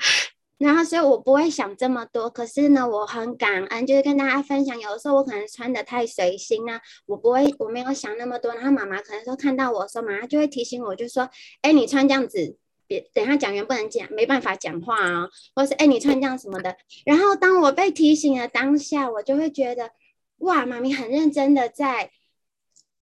[0.59, 2.31] 然后，所以我不会想这么多。
[2.31, 4.81] 可是呢，我很感恩，就是跟大家分享。
[4.81, 8.55] 有的时候我可能穿的太随心呢，我不会，我没有想那么多。
[8.55, 11.29] 然后妈妈可能说看到我说，妈妈，就会提醒我，就说
[11.61, 19.91] ：“哎，你穿这样子，别等下讲员不能讲，没办法讲话啊。”或是“哎，你穿这样什么的。”然后当我被提醒的当下，我就会觉得，
[20.39, 22.11] 哇，妈咪很认真的在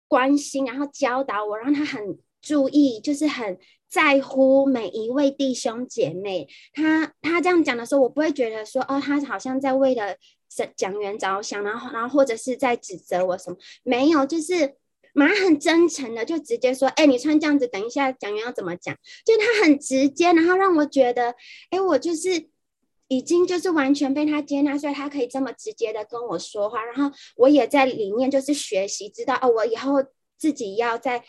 [0.09, 3.59] 关心，然后教导我，让他很注意，就是很。
[3.93, 10.17] 在乎每一位弟兄姐妹，他他这样讲的时候，我不会觉得说哦，他好像在为了
[10.75, 13.57] 讲员着想，然后然后或者是在指责我什么？
[13.83, 14.77] 没有，就是
[15.13, 18.97] 马上很真诚的就直接说，哎，你穿这样子，等一下讲员要怎么讲？
[19.27, 21.35] 就他很直接，然后让我觉得，
[21.69, 22.49] 哎，我就是
[23.09, 30.03] 已经就是完全被他接纳，所以他可以这么直接的跟我说话，然后我也在里面就是学习，知道哦，我以后
[30.39, 31.23] 自己要在。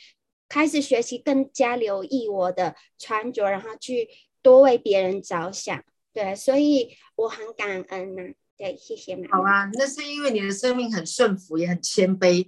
[0.54, 4.08] 开始学习，更加留意我的穿着，然后去
[4.43, 5.84] 多为别人着想。
[6.14, 8.22] 对，所以我很感恩呐。
[8.56, 12.47] 对，谢谢好啊，那是因为你的生命很顺服，也很谦卑，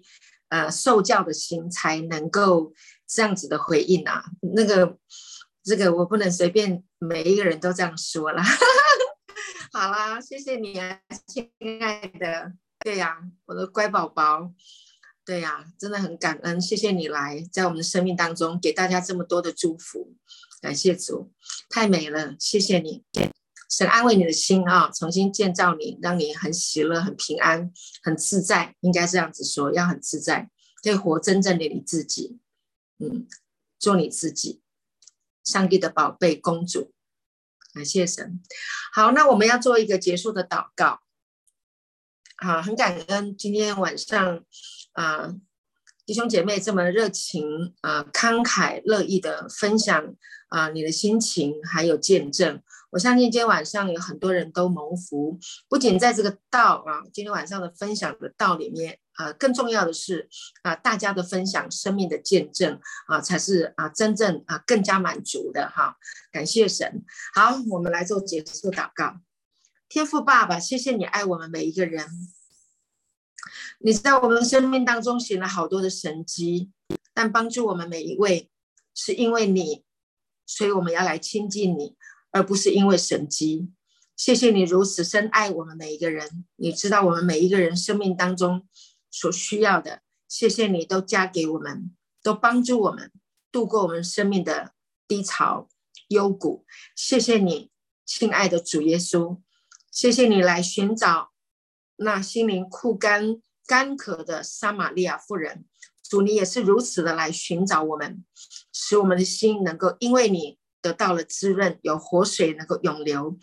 [0.49, 2.71] 呃，受教的心才能够
[3.07, 4.23] 这样子的回应啊。
[4.53, 4.99] 那个，
[5.63, 8.43] 这个我不能随便每一个人都这样说了。
[9.73, 11.49] 好啦，谢谢你啊，亲
[11.81, 12.53] 爱的。
[12.81, 14.53] 对呀，我的乖宝宝。
[15.25, 20.13] 对呀，真的很感恩，谢谢你来在我们的生命当中给大家这么多的祝福，
[20.61, 21.31] 感谢主，
[21.67, 23.03] 太美了，谢谢你，
[23.67, 27.73] 神安慰你的心啊，重新建造你，让你很喜乐、很平安、
[28.03, 30.51] 很自在，应该这样子说，要很自在，
[30.83, 32.37] 可以活真正的你自己，
[32.99, 33.27] 嗯，
[33.79, 34.61] 做你自己，
[35.43, 36.93] 上帝的宝贝公主，
[37.73, 38.39] 感谢神。
[38.93, 40.99] 好，那我们要做一个结束的祷告，
[42.37, 44.45] 好，很感恩今天晚上。
[44.95, 45.33] 啊，
[46.05, 50.15] 弟兄姐妹这么热情啊，慷慨乐意的分享
[50.49, 55.39] 啊，你的心情还有见证，我相信今天晚上有很多人都蒙福。
[55.67, 60.29] 不仅在这个道啊，今天晚上的分享的道里面啊，更重要的是
[60.63, 65.97] 啊，大家的分享生命的见证啊，才是啊真正啊更加满足的哈。
[66.31, 67.03] 感谢神。
[67.33, 69.17] 好，我们来做结束祷告。
[69.89, 72.07] 天父爸爸，谢谢你爱我们每一个人。
[73.85, 76.71] 你在我们生命当中行了好多的神迹，
[77.13, 78.49] 但帮助我们每一位，
[78.95, 79.83] 是因为你，
[80.47, 81.95] 所以我们要来亲近你，
[82.31, 83.69] 而不是因为神迹。
[84.15, 88.67] 谢谢你如此深爱我们每一个人，你知道我们每一个人生命当中
[89.11, 90.01] 所需要的。
[90.27, 93.11] 谢谢你都加给我们，都帮助我们
[93.51, 94.73] 度过我们生命的
[95.07, 95.69] 低潮
[96.07, 96.65] 幽谷。
[96.95, 97.69] 谢谢你，
[98.03, 99.39] 亲爱的主耶稣，
[99.91, 101.33] 谢谢你来寻找。
[101.97, 105.65] 那心灵枯干、干渴的撒玛利亚妇人，
[106.03, 108.23] 主你也是如此的来寻找我们，
[108.71, 113.37] 使我们的心能够因为你得到了滋润，有活水能够涌流，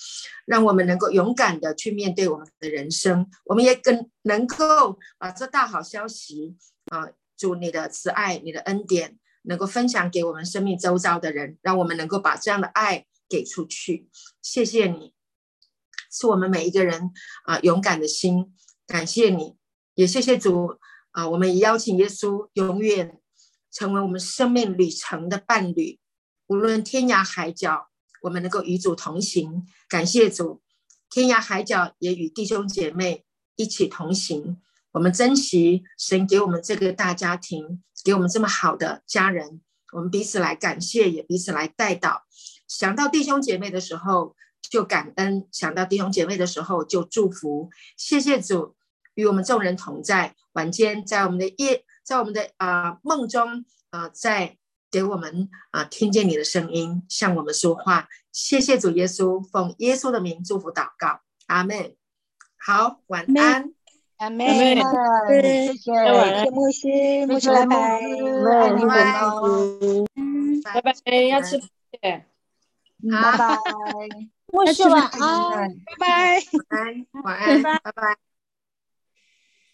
[0.46, 3.28] 让我们能够勇敢的去面对我们的人生。
[3.46, 6.56] 我们也更能够把这大好消息
[6.86, 14.08] 啊，主你的慈爱、你的恩典，能够分享给我们生命周遭的人，让我们能够把这样的爱给出去。
[14.40, 15.14] 谢谢你。
[16.12, 17.10] 是我们每一个人
[17.44, 18.54] 啊勇敢的心，
[18.86, 19.56] 感谢你，
[19.94, 20.78] 也谢谢主
[21.10, 21.28] 啊！
[21.28, 23.20] 我们也邀请耶稣永远
[23.70, 25.98] 成为我们生命旅程的伴侣，
[26.46, 27.88] 无论天涯海角，
[28.22, 29.66] 我们能够与主同行。
[29.88, 30.62] 感谢主，
[31.10, 33.24] 天涯海角也与弟兄姐妹
[33.56, 34.56] 一起同行。
[34.92, 39.60] 我们珍惜神给我们这个大家庭，给我们这么好的家人，
[39.92, 42.20] 我们彼此来感谢，也彼此来带祷。
[42.66, 44.34] 想到弟兄姐妹的时候。
[44.70, 48.74] 就感恩，想到弟兄姐妹的时候就祝福，谢谢主
[49.14, 50.34] 与我们众人同在。
[50.52, 54.58] 晚间在我们的夜，在我们的啊梦中啊，在
[54.90, 58.08] 给我们啊听见你的声音，向我们说话。
[58.32, 61.94] 谢谢主耶稣，奉耶稣的名祝福祷告，阿门。
[62.58, 63.72] 好，晚安，
[64.18, 64.46] 阿门。
[64.46, 68.00] 谢谢，谢谢木西，木西拜拜，
[68.44, 71.58] 拜拜，拜拜，要吃
[72.00, 72.26] 拜
[73.38, 73.58] 拜。
[74.48, 78.31] 我是晚安，拜拜，晚安，晚安，拜拜。